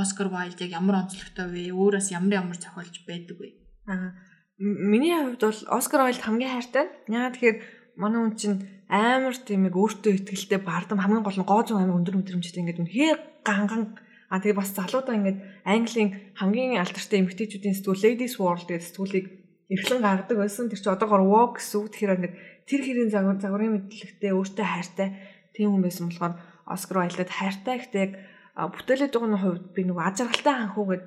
Оскар 0.01 0.29
Вайлд 0.35 0.59
яг 0.65 0.73
ямар 0.81 0.97
онцлогтой 1.07 1.47
вэ? 1.49 1.63
Өөрөөс 1.73 2.09
ямар 2.19 2.35
ямар 2.41 2.59
зохиолч 2.61 2.95
байдаг 3.09 3.37
вэ? 3.41 3.49
Аа 3.89 4.11
миний 4.59 5.15
хувьд 5.15 5.43
бол 5.43 5.61
Оскар 5.79 6.03
Вайлд 6.03 6.23
хамгийн 6.23 6.53
хайртай. 6.53 6.87
Яагаад 7.07 7.35
тэгэхээр 7.39 7.59
манай 7.97 8.21
хүн 8.27 8.35
чинь 8.35 8.59
амар 8.91 9.35
тийм 9.39 9.67
яг 9.71 9.77
өөртөө 9.79 10.13
ихтэй 10.19 10.61
бардам 10.61 10.99
хамгийн 10.99 11.23
гол 11.23 11.39
нь 11.39 11.47
гоо 11.47 11.63
зүүн 11.63 11.87
амар 11.87 11.99
өндөр 12.03 12.19
мэдрэмжтэй 12.19 12.63
ингээд 12.63 12.83
үнэхээр 12.83 13.19
ганган 13.47 13.99
А 14.29 14.45
тэгээ 14.45 14.61
бас 14.61 14.77
залуудаа 14.77 15.17
ингээд 15.17 15.41
Английн 15.65 16.37
хамгийн 16.37 16.77
алдартай 16.77 17.25
эмэгтэйчүүдийн 17.25 17.77
сэтгүүл 17.81 18.05
Ladies 18.05 18.37
World 18.37 18.69
гэдэг 18.69 18.85
сэтгүүлийг 18.85 19.27
эрхлэн 19.73 20.05
гаргадаг 20.05 20.37
байсан. 20.37 20.69
Тэр 20.69 20.81
чинь 20.85 20.93
одоогоор 20.93 21.25
Vogue 21.25 21.57
гэсэн 21.57 21.77
үг. 21.81 21.89
Тэгэхээр 21.97 22.17
ингээд 22.21 22.37
тэр 22.69 22.81
хэрийн 22.85 23.09
загвар 23.09 23.41
загварын 23.41 23.89
мэдлэгтэй 23.89 24.33
өөртөө 24.37 24.67
хайртай 24.69 25.09
тийм 25.57 25.73
хүн 25.73 25.81
байсан 25.81 26.13
болохоор 26.13 26.35
Оскар 26.69 26.97
Уайлдад 27.01 27.31
хайртай 27.33 27.75
гэхдээ 27.81 28.05
яг 28.05 28.13
бүтээлээ 28.53 29.09
дугны 29.09 29.41
хувьд 29.41 29.65
би 29.73 29.81
нөгөө 29.89 30.05
ажралтай 30.05 30.55
ханхуугээд 30.61 31.05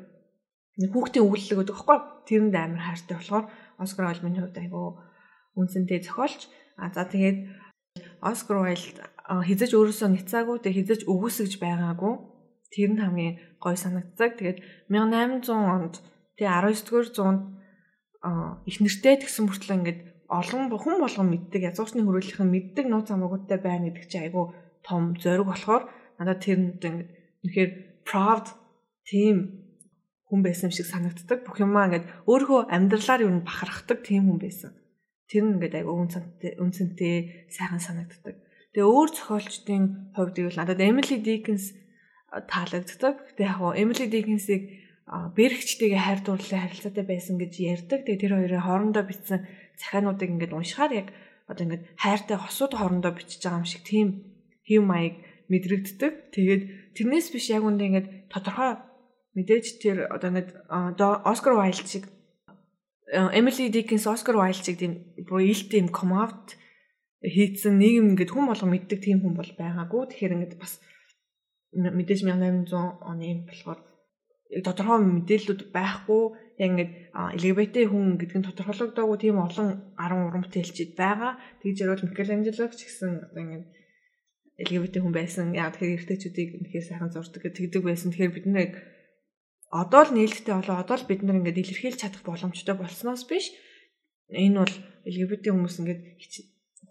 нэг 0.82 0.90
хүүхдийн 0.90 1.26
өгүүлэлэг 1.30 1.60
өгдөг 1.62 1.78
байхгүй 1.78 1.98
тэрэнд 2.32 2.56
амар 2.56 2.80
хайртай 2.80 3.20
болохоор 3.20 3.46
Оскар 3.84 4.08
Уайлд 4.08 4.24
миний 4.24 4.40
хувьд 4.40 4.56
айгүй 4.56 4.88
үнцэнтэй 5.60 6.00
зохиолч. 6.08 6.48
А 6.80 6.88
за 6.96 7.04
тэгээд 7.04 7.52
Оскар 8.24 8.64
Уайлд 8.64 8.98
хизэж 9.28 9.76
өөрөөсөө 9.76 10.10
ницаагүй 10.16 10.58
тэг 10.64 10.80
хизэж 10.80 11.04
өгөөсгөж 11.12 11.60
байгаагүй 11.60 12.32
Тэр 12.72 12.96
нь 12.96 13.04
хамгийн 13.04 13.36
гой 13.60 13.76
санагддаг. 13.76 14.40
Тэгээд 14.40 14.60
1800 14.88 15.52
онд 15.52 16.00
тэгээ 16.40 16.56
19-р 16.72 17.06
зуунд 17.12 17.44
их 18.64 18.78
нэртэй 18.80 19.16
тэгсэн 19.20 19.44
мөртлөө 19.52 19.76
ингээд 19.76 20.00
олон 20.32 20.72
хүн 20.72 20.98
болгон 21.04 21.28
мэддэг 21.36 21.68
язгуурчны 21.68 22.08
хөрөөлийнх 22.08 22.40
нь 22.48 22.54
мэддэг 22.56 22.86
нууц 22.88 23.12
хамаагуудтай 23.12 23.60
байна 23.60 23.92
гэдэг 23.92 24.08
чинь 24.08 24.24
айгүй 24.32 24.46
том 24.88 25.20
зориг 25.20 25.52
болохоор 25.52 25.84
надад 26.16 26.40
тэр 26.40 26.58
нь 26.64 26.72
ингээд 26.80 27.08
үнэхээр 27.44 27.72
proud 28.08 28.46
team 29.04 29.61
хүн 30.32 30.42
байсан 30.48 30.72
шиг 30.72 30.88
санагддаг. 30.88 31.44
Бүх 31.44 31.60
юмаа 31.60 31.92
ингээд 31.92 32.08
өөрийнхөө 32.24 32.72
амьдралаар 32.72 33.28
юу 33.28 33.44
бахархдаг 33.44 34.00
тийм 34.08 34.32
хүн 34.32 34.40
байсан. 34.40 34.72
Тэр 35.28 35.44
нь 35.44 35.60
ингээд 35.60 35.84
айгүй 35.84 35.92
үнцэнтэй 35.92 36.52
үнцэнтэй 36.56 37.16
сайхан 37.52 37.84
санагддаг. 37.84 38.40
Тэгээ 38.72 38.88
өөр 38.88 39.10
зохиолчдын 39.12 40.16
хувьд 40.16 40.36
ивэл 40.40 40.56
надад 40.56 40.80
Emily 40.80 41.20
Dickinson 41.20 41.76
таалагддаг. 42.48 43.36
Гэтэ 43.36 43.44
яг 43.44 43.60
Emily 43.76 44.08
Dickinson-ыг 44.08 44.64
бэрхчтэйгээ 45.12 46.00
хайр 46.00 46.20
дурлалын 46.24 46.64
харилцаатай 46.64 47.04
байсан 47.04 47.36
гэж 47.36 47.54
ярьдаг. 47.60 48.08
Тэгээ 48.08 48.22
тэр 48.24 48.34
хоёрын 48.40 48.64
хоорондоо 48.64 49.04
бичсэн 49.04 49.44
захиануудыг 49.76 50.32
ингээд 50.32 50.56
уншихаар 50.56 50.92
яг 50.96 51.08
одоо 51.52 51.68
ингээд 51.68 51.84
хайртай 52.00 52.38
хосууд 52.40 52.80
хоорондоо 52.80 53.12
бичиж 53.12 53.44
байгаа 53.44 53.60
юм 53.60 53.68
шиг 53.68 53.84
тийм 53.84 54.08
хэв 54.64 54.82
маяг 54.88 55.20
мэдрэгддэг. 55.52 56.32
Тэгээд 56.32 56.64
тэрнээс 56.96 57.28
биш 57.36 57.52
яг 57.52 57.68
үндэ 57.68 57.84
ингээд 57.92 58.08
тодорхой 58.32 58.80
мэдээж 59.36 59.66
тэр 59.80 59.98
одоо 60.12 60.30
ингээд 60.32 60.50
Оскар 61.26 61.54
Вайлд 61.56 61.88
шиг 61.88 62.06
Эмили 63.12 63.72
Диккенс 63.72 64.08
Оскар 64.08 64.36
Вайлд 64.40 64.64
шиг 64.64 64.80
тийм 64.80 65.14
бүр 65.28 65.44
илт 65.44 65.68
тийм 65.72 65.88
комавт 65.92 66.56
хийцэн 67.22 67.78
нийгэм 67.78 68.16
ингээд 68.16 68.32
хүн 68.34 68.48
болго 68.50 68.66
мэддэг 68.66 69.00
тийм 69.04 69.22
хүн 69.22 69.36
бол 69.38 69.52
байгаагүй. 69.60 70.10
Тэгэхээр 70.10 70.36
ингээд 70.36 70.56
бас 70.58 70.80
мэдээж 71.76 72.24
1800 72.26 73.04
оны 73.04 73.24
юм 73.30 73.40
болохоор 73.48 73.80
тодорхой 74.60 75.00
мэдээллүүд 75.00 75.62
байхгүй 75.72 76.24
яг 76.60 76.70
ингээд 76.72 76.92
LGBT 77.40 77.76
хүн 77.88 78.20
гэдэг 78.20 78.38
нь 78.42 78.48
тодорхойлогдоогүй 78.52 79.18
тийм 79.22 79.40
олон 79.40 79.96
10 79.96 80.28
уран 80.28 80.44
бүтээлчид 80.44 80.92
байгаа. 81.00 81.40
Тэгж 81.64 81.78
ярил 81.84 82.08
Микеланжело 82.10 82.68
ч 82.76 82.84
гэсэн 82.84 83.12
ингээд 83.32 83.66
LGBT 84.68 84.96
хүн 85.00 85.16
байсан. 85.16 85.56
Яг 85.56 85.80
тэгэхээр 85.80 85.96
эртээчүүдийг 86.04 86.50
үнэхээр 86.60 86.86
сайхан 86.90 87.12
зурдаг 87.16 87.44
тэгдэг 87.48 87.82
байсан. 87.86 88.12
Тэгэхээр 88.12 88.36
бид 88.36 88.48
нэг 88.52 88.72
одоо 89.72 90.02
л 90.06 90.16
нээлттэй 90.16 90.56
болоо 90.56 90.78
одоо 90.84 90.96
л 91.00 91.08
бид 91.08 91.24
нар 91.24 91.40
ингээд 91.40 91.64
илэрхийлж 91.64 92.00
чадах 92.04 92.24
боломжтой 92.28 92.76
болсноос 92.76 93.24
биш 93.26 93.56
энэ 94.32 94.60
бол 94.60 94.76
LGBT 95.08 95.52
хүмүүс 95.52 95.76
ингээд 95.80 96.02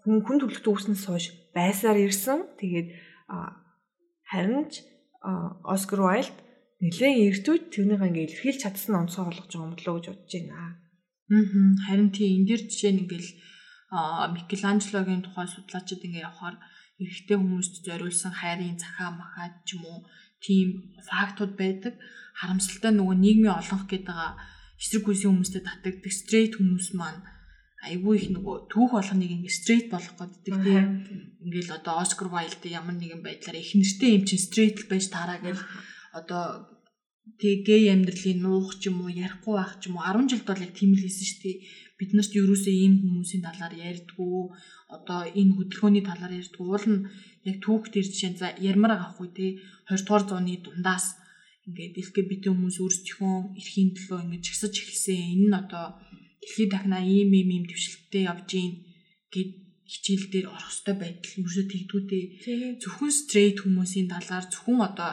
хүн 0.01 0.25
хүн 0.25 0.37
төрөлхтөө 0.41 0.73
үүснээс 0.73 1.05
хойш 1.05 1.25
байсаар 1.53 1.97
ирсэн. 2.01 2.57
Тэгээд 2.57 2.89
харин 4.25 4.65
ч 4.73 4.81
Оскар 5.21 6.01
Вайлд 6.01 6.37
нэлээд 6.81 7.45
эртүүд 7.45 7.63
тэрнийг 7.69 8.01
ингээ 8.01 8.25
илэрхийлж 8.33 8.59
чадсан 8.65 8.97
онцгой 9.05 9.29
болгож 9.29 9.45
байгаа 9.53 9.65
юм 9.69 9.73
болоо 9.77 9.93
гэж 10.01 10.05
бодож 10.09 10.33
байна. 10.33 10.57
Аа. 10.57 10.73
Харин 11.85 12.09
тийм 12.09 12.41
энэ 12.41 12.47
дэр 12.49 12.61
жишээ 12.65 12.91
нь 12.97 13.01
ингээл 13.05 13.29
Микеланжелогийн 14.33 15.21
тухай 15.21 15.47
судлаачид 15.51 16.01
ингээ 16.01 16.25
явахаар 16.25 16.57
эрэгтэй 17.01 17.37
хүмүүст 17.37 17.85
зориулсан 17.85 18.33
хайрын 18.33 18.81
захаа 18.81 19.11
махаад 19.13 19.61
ч 19.67 19.77
юм 19.77 19.83
уу 19.85 19.99
тийм 20.45 20.67
фактууд 21.09 21.53
байдаг. 21.55 21.93
Харамсалтай 22.39 22.91
нөгөө 22.93 23.17
нийгмийн 23.21 23.57
олонх 23.57 23.85
гэдэг 23.87 24.09
байгаа 24.09 24.33
эсрэг 24.81 25.05
үеийн 25.05 25.29
хүмүүстэй 25.29 25.61
татагддаг 25.61 26.13
стрейт 26.13 26.53
хүмүүс 26.57 26.97
маань 26.97 27.21
айгүй 27.81 28.13
их 28.17 28.27
нөгөө 28.33 28.55
түүх 28.69 28.93
болгоныг 28.93 29.29
ингээ 29.29 29.57
стрейт 29.57 29.87
болгох 29.93 30.17
гэдэг 30.17 30.55
тийм 30.65 30.85
ингээл 31.45 31.77
одоо 31.77 31.93
Оскар 32.01 32.29
Вайлд 32.29 32.61
ямар 32.65 32.97
нэгэн 32.97 33.25
байдлаар 33.25 33.57
их 33.57 33.73
нэртэй 33.73 34.17
юм 34.17 34.23
чинь 34.25 34.41
стрейт 34.41 34.77
л 34.81 34.89
байж 34.89 35.09
таараа 35.09 35.41
гэж 35.41 35.57
одоо 36.13 36.45
тэг 37.41 37.65
гей 37.65 37.89
амьдралын 37.89 38.41
нуух 38.41 38.77
ч 38.77 38.89
юм 38.89 39.01
уу 39.01 39.09
ярихгүй 39.09 39.53
байх 39.57 39.73
ч 39.81 39.89
юм 39.89 39.97
уу 39.97 40.05
10 40.05 40.29
жилд 40.29 40.45
бол 40.45 40.65
яг 40.65 40.73
тийм 40.77 40.93
л 40.93 41.01
хийсэн 41.01 41.25
шүү 41.29 41.41
дээ. 41.41 41.57
Бид 41.97 42.11
нарт 42.17 42.33
ерөөсөө 42.33 42.73
ийм 42.73 42.93
хүмүүсийн 43.01 43.45
талаар 43.45 43.73
ярьдгүү 43.77 44.37
одоо 44.97 45.19
энэ 45.29 45.55
хөдөлгөөний 45.57 46.03
талаар 46.05 46.33
ярьдгүү 46.41 46.65
уул 46.65 46.85
нь 46.89 47.05
яг 47.47 47.57
түүх 47.63 47.89
төр 47.93 48.05
жишээ 48.05 48.33
за 48.37 48.47
ярмаар 48.69 48.93
авахгүй 48.95 49.29
те 49.37 49.45
20 49.89 50.05
дугаар 50.05 50.23
зууны 50.29 50.55
дундаас 50.61 51.05
ингээд 51.67 51.97
LGBT 52.05 52.43
хүмүүс 52.49 52.77
өөрсдийнхөө 52.81 53.35
эрхийн 53.59 53.89
төлөө 53.97 54.19
ингээд 54.25 54.45
жагсаж 54.47 54.73
эхэлсэн. 54.81 55.19
Энэ 55.35 55.47
нь 55.49 55.59
одоо 55.61 55.85
дэлхийд 56.41 56.71
дахна 56.73 56.99
ийм 57.05 57.29
ийм 57.37 57.49
ийм 57.55 57.65
төвшлөлттэй 57.69 58.23
явж 58.31 58.49
гин 58.49 58.71
гэд 59.33 59.51
хичээл 59.91 60.25
дээр 60.33 60.47
орох 60.55 60.71
хэвээр 60.73 60.97
байдал 61.01 61.37
ерөөсөө 61.41 61.65
тэгдгүүтэй. 61.69 62.23
Зөвхөн 62.81 63.11
стрейт 63.11 63.57
хүмүүсийн 63.61 64.07
талаар 64.09 64.45
зөвхөн 64.49 64.79
одоо 64.89 65.11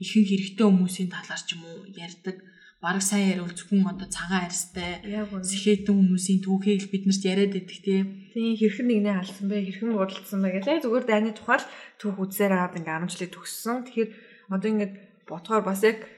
ихэнх 0.00 0.28
хэрэгтэй 0.30 0.66
хүмүүсийн 0.66 1.10
талаар 1.12 1.42
ч 1.44 1.48
юм 1.54 1.62
уу 1.68 1.78
ярьдаг. 2.06 2.36
Бараг 2.80 3.04
сайн 3.04 3.36
яриул 3.36 3.52
зөвхөн 3.52 3.92
одоо 3.92 4.08
цагаан 4.08 4.48
арьстай 4.48 5.04
сэхэтэн 5.04 5.92
хүмүүсийн 6.00 6.40
түүхийг 6.40 6.88
бид 6.88 7.04
нарт 7.04 7.24
яриад 7.28 7.52
байдаг 7.52 7.76
тий. 7.76 8.00
Тийм 8.32 8.56
хэрхэн 8.56 8.88
нэгнээ 8.88 9.16
алсан 9.20 9.52
бэ? 9.52 9.68
Хэрхэн 9.68 10.00
бодолцсон 10.00 10.40
бэ 10.40 10.64
гэдэг. 10.64 10.88
Зүгээр 10.88 11.04
дайны 11.04 11.36
тухайл 11.36 11.68
түүх 12.00 12.16
үзсээр 12.16 12.56
аваад 12.56 12.80
ингээ 12.80 13.04
10 13.04 13.12
жилийн 13.12 13.32
төгссөн. 13.36 13.76
Тэгэхээр 13.84 14.10
одоо 14.48 14.68
ингээд 14.72 14.94
бодгоор 15.28 15.60
бас 15.68 15.84
яг 15.84 16.08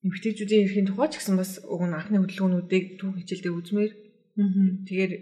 эмгтээчүүдийн 0.00 0.64
эрхийн 0.64 0.88
тухай 0.88 1.08
ч 1.12 1.20
гэсэн 1.20 1.36
бас 1.36 1.60
нь 1.60 1.92
анхны 1.92 2.16
хөдөлгөөнүүдийг 2.24 2.84
түүх 2.96 3.20
хичээлдээ 3.20 3.52
үзмээр. 3.60 3.92
Тэгэхээр 4.88 5.12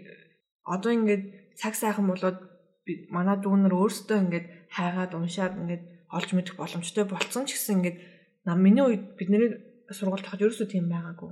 одоо 0.63 0.91
ингээд 0.95 1.23
цаг 1.59 1.75
сайхан 1.75 2.07
болоод 2.07 2.39
манай 3.11 3.35
дүүнэр 3.35 3.75
өөрсдөө 3.75 4.17
ингээд 4.23 4.47
хайгаад 4.71 5.11
уншаад 5.11 5.59
ингээд 5.59 5.83
олж 6.07 6.29
мэдэх 6.31 6.55
боломжтой 6.55 7.03
болцсон 7.03 7.43
ч 7.43 7.59
гэсэн 7.59 7.83
ингээд 7.83 7.97
нам 8.47 8.63
миний 8.63 8.81
үед 8.87 9.19
бидний 9.19 9.68
сургуульд 9.93 10.25
хахад 10.25 10.43
ерөөсөө 10.45 10.67
тийм 10.69 10.85
байгаагүй. 10.89 11.31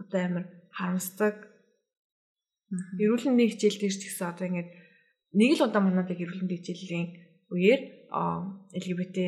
Одоо 0.00 0.20
амар 0.20 0.44
харамсдаг. 0.72 1.36
Эрүүл 3.00 3.28
мэндийн 3.28 3.52
хичээл 3.52 3.80
дээр 3.80 3.94
ч 3.96 4.02
гэсэн 4.08 4.28
одоо 4.32 4.46
ингээд 4.48 4.70
нэг 5.36 5.50
л 5.56 5.64
удаа 5.68 5.82
манад 5.84 6.08
яг 6.12 6.20
эрүүл 6.20 6.44
мэндийн 6.44 6.60
хичээлийн 6.60 7.08
үеэр 7.52 7.80
LGBT 8.72 9.18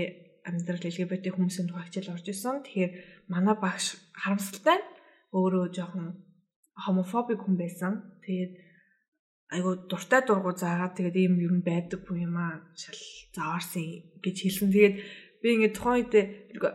амьдрал 0.49 0.85
LGBT 0.85 1.33
хүмүүсийн 1.33 1.69
тухай 1.69 1.89
хичээл 1.89 2.13
орж 2.17 2.27
исэн. 2.29 2.65
Тэгэхээр 2.65 2.93
манай 3.33 3.57
багш 3.57 3.97
харамсалтай 4.13 4.81
өөрөө 5.33 5.65
жоохон 5.77 6.21
хомофобик 6.77 7.41
хүн 7.45 7.57
байсан. 7.57 8.21
Тэгээд 8.25 8.53
айгу 9.55 9.89
дуртай 9.89 10.21
дургу 10.25 10.53
заагаад 10.53 10.97
тэгээд 10.97 11.17
ийм 11.17 11.35
нь 11.41 11.65
байдаг 11.65 12.01
юм 12.09 12.37
аа 12.37 12.65
шал 12.77 13.01
заваарсан 13.37 13.85
гэж 14.25 14.37
хэлсэн. 14.41 14.69
Тэгээд 14.73 14.97
би 15.45 15.61
ингээд 15.61 15.77
тухайн 15.77 16.09
үед 16.09 16.15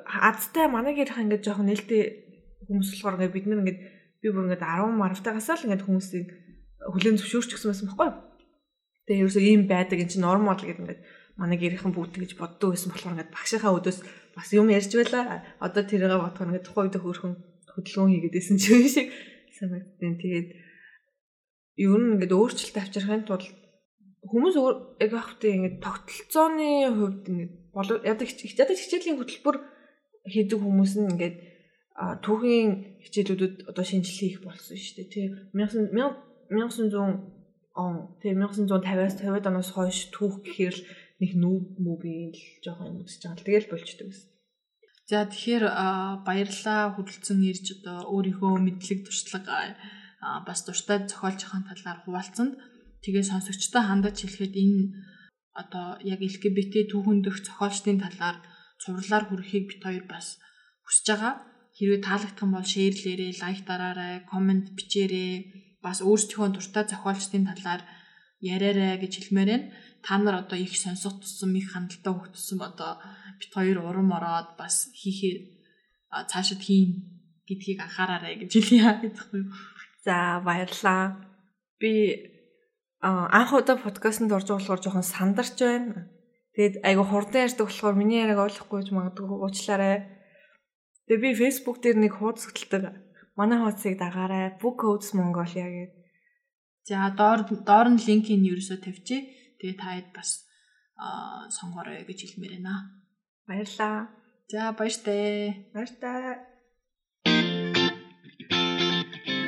азтай 0.06 0.70
манай 0.70 0.94
гэрх 0.94 1.18
ингээд 1.18 1.42
жоохон 1.42 1.74
нээлттэй 1.74 2.04
хүмүүс 2.70 2.90
болохоор 2.94 3.18
ингээд 3.18 3.34
бид 3.34 3.46
нар 3.50 3.62
ингээд 3.66 3.80
би 4.22 4.28
бүр 4.30 4.46
ингээд 4.46 4.62
10 4.62 4.94
марвтаагаас 4.94 5.50
л 5.58 5.66
ингээд 5.66 5.86
хүмүүсийг 5.90 6.28
хүлэн 6.86 7.18
зөвшөөрч 7.18 7.50
гсэн 7.58 7.70
байсан 7.74 7.88
байхгүй 7.90 8.08
юу? 8.14 8.18
Тэгээ 9.10 9.22
ерөөсөө 9.26 9.44
ийм 9.50 9.62
байдаг 9.66 9.98
энэ 9.98 10.12
чинь 10.14 10.22
нормал 10.22 10.54
гэдэг 10.54 10.86
ингээд 10.86 11.02
манай 11.42 11.58
гэрийнхэн 11.58 11.94
бүгд 11.98 12.16
гэж 12.22 12.32
боддог 12.38 12.78
байсан 12.78 12.94
болохоор 12.94 13.14
ингээд 13.18 13.34
багшийнхаа 13.34 13.74
өдөөс 13.74 14.00
бас 14.38 14.50
юм 14.54 14.70
ярьж 14.70 14.92
байла. 14.94 15.42
Одоо 15.58 15.84
тэрийгээ 15.90 16.22
бодохоор 16.22 16.50
ингээд 16.54 16.68
тухайн 16.70 16.86
үед 16.94 17.02
хөөрхөн 17.02 17.34
хөдөлгөөн 17.74 18.12
хийгээд 18.14 18.36
байсан 18.38 18.58
ч 18.62 18.64
юм 18.70 18.86
шиг 18.86 19.08
санагдсан. 19.58 20.14
Тэгээд 20.22 20.50
ер 21.80 21.98
нь 21.98 22.12
ингээд 22.22 22.38
өөрчлөлт 22.38 22.78
авчрахын 22.78 23.26
тулд 23.26 23.50
хүмүүс 24.28 24.56
яг 25.00 25.14
ахтай 25.16 25.52
ингээд 25.56 25.78
тогтолцооны 25.80 26.92
хувьд 26.92 27.24
ингээд 27.32 27.54
болоо 27.72 27.98
ядаг 28.04 28.28
ядаж 28.28 28.78
хичээлийн 28.80 29.20
хөтөлбөр 29.20 29.58
хийдэг 30.28 30.60
хүмүүс 30.60 30.94
нь 31.00 31.10
ингээд 31.16 31.36
түүхийн 32.24 33.00
хичээлүүдэд 33.04 33.56
одоо 33.72 33.84
шинжилгээ 33.84 34.30
хийх 34.30 34.42
болсон 34.44 34.76
шүү 34.76 34.96
дээ. 35.04 35.12
Тий 35.12 35.26
1900 35.52 37.40
он 37.80 37.96
тий 38.20 38.34
1950-аас 38.36 39.16
50-аад 39.20 39.48
оноос 39.48 39.72
хойш 39.76 40.12
түүх 40.16 40.44
гэхээр 40.44 40.76
л 40.76 40.84
нэг 41.20 41.32
нүүб 41.36 41.66
мөгийн 41.80 42.32
л 42.36 42.44
жоохон 42.64 42.88
юм 42.92 43.04
үзэж 43.04 43.22
байгаа. 43.24 43.44
Тэгэл 43.44 43.72
болчдөг 43.72 44.08
гэсэн. 44.12 44.30
За 45.10 45.26
тэгэхээр 45.28 45.66
баярлалаа 46.28 46.82
хөдөлцөн 46.96 47.40
ирж 47.44 47.66
одоо 47.80 47.98
өөрийнхөө 48.14 48.54
мэдлэг 48.64 49.00
туршлага 49.08 49.76
бас 50.48 50.60
дуртай 50.64 51.08
зохиолч 51.08 51.42
хаан 51.48 51.64
талаар 51.68 52.00
хуваалцсанд 52.04 52.54
тэгээ 53.04 53.26
сонсогчтой 53.32 53.84
хандаж 53.86 54.16
хэлэхэд 54.22 54.54
энэ 54.64 54.82
одоо 55.62 55.88
яг 56.04 56.20
LGBT 56.24 56.88
түүхэн 56.92 57.20
дэх 57.26 57.44
зохиолчдын 57.44 58.00
талаар 58.00 58.38
цувралаар 58.82 59.26
хүрэхийг 59.28 59.66
бит 59.68 59.82
хоёр 59.84 60.06
бас 60.08 60.40
хүсэж 60.88 61.06
байгаа. 61.12 61.34
Хэрвээ 61.76 62.02
таалагдах 62.04 62.44
юм 62.44 62.52
бол 62.56 62.68
шеэрлээрээ, 62.74 63.40
лайк 63.44 63.60
дараарай, 63.68 64.24
комент 64.32 64.66
бичээрэй. 64.78 65.80
Бас 65.84 66.04
өөрсдийнхөө 66.04 66.50
дуртай 66.56 66.84
зохиолчдын 66.92 67.48
талаар 67.48 67.82
яриарай 68.44 69.00
гэж 69.00 69.14
хэлмээр 69.20 69.50
байна. 69.52 69.72
Та 70.04 70.18
нар 70.18 70.36
одоо 70.44 70.58
их 70.60 70.76
сонсох 70.76 71.20
тусам 71.20 71.56
их 71.56 71.72
хандлтаа 71.72 72.14
хөх 72.16 72.32
тусам 72.32 72.60
одоо 72.64 73.00
бит 73.40 73.52
хоёр 73.52 73.84
урам 73.84 74.12
ороод 74.16 74.56
бас 74.60 74.92
хийхээр 74.96 75.38
цаашид 76.32 76.62
хийн 76.64 76.90
гэдгийг 77.48 77.80
анхаараарай 77.84 78.36
гэж 78.40 78.52
хэлье 78.56 78.92
гэдэг 79.04 79.28
юм. 79.36 79.48
За 80.04 80.40
баярлаа. 80.44 81.20
Би 81.80 82.39
анх 83.02 83.52
удаа 83.56 83.78
подкастт 83.80 84.28
орж 84.28 84.48
байгаа 84.52 84.60
болохоор 84.60 84.82
жоохон 84.84 85.08
сандарч 85.08 85.56
байна. 85.60 86.12
Тэгээд 86.56 86.84
айгу 86.84 87.04
хурдан 87.08 87.48
ярьдаг 87.48 87.66
болохоор 87.72 87.96
миний 87.96 88.20
яриаг 88.20 88.44
ойлгохгүй 88.44 88.84
ч 88.84 88.92
магадгүй 88.92 89.40
уучлаарай. 89.40 89.96
Тэгээд 91.08 91.24
би 91.24 91.30
Facebook 91.40 91.80
дээр 91.80 91.98
нэг 92.04 92.20
хуудас 92.20 92.52
хөтэлдэг. 92.52 92.92
Манай 93.40 93.64
хуудсыг 93.64 93.96
дагаарай. 93.96 94.60
Book 94.60 94.84
Codes 94.84 95.16
Mongolia 95.16 95.68
гэдэг. 95.72 95.96
За 96.84 97.08
доор 97.16 97.48
доор 97.48 97.88
нь 97.88 98.04
линкийг 98.04 98.44
ерөөсөө 98.44 98.84
тавьчих. 98.84 99.24
Тэгээд 99.64 99.80
таад 99.80 100.08
бас 100.12 100.44
сонгоорой 101.56 102.04
гэж 102.04 102.36
хэлмээр 102.36 102.60
байна. 102.60 103.00
Баярлаа. 103.48 104.12
За 104.52 104.76
баяртай. 104.76 105.72
Баяртай. 105.72 106.44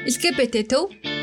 LGBT 0.07 0.55
төв 0.71 0.87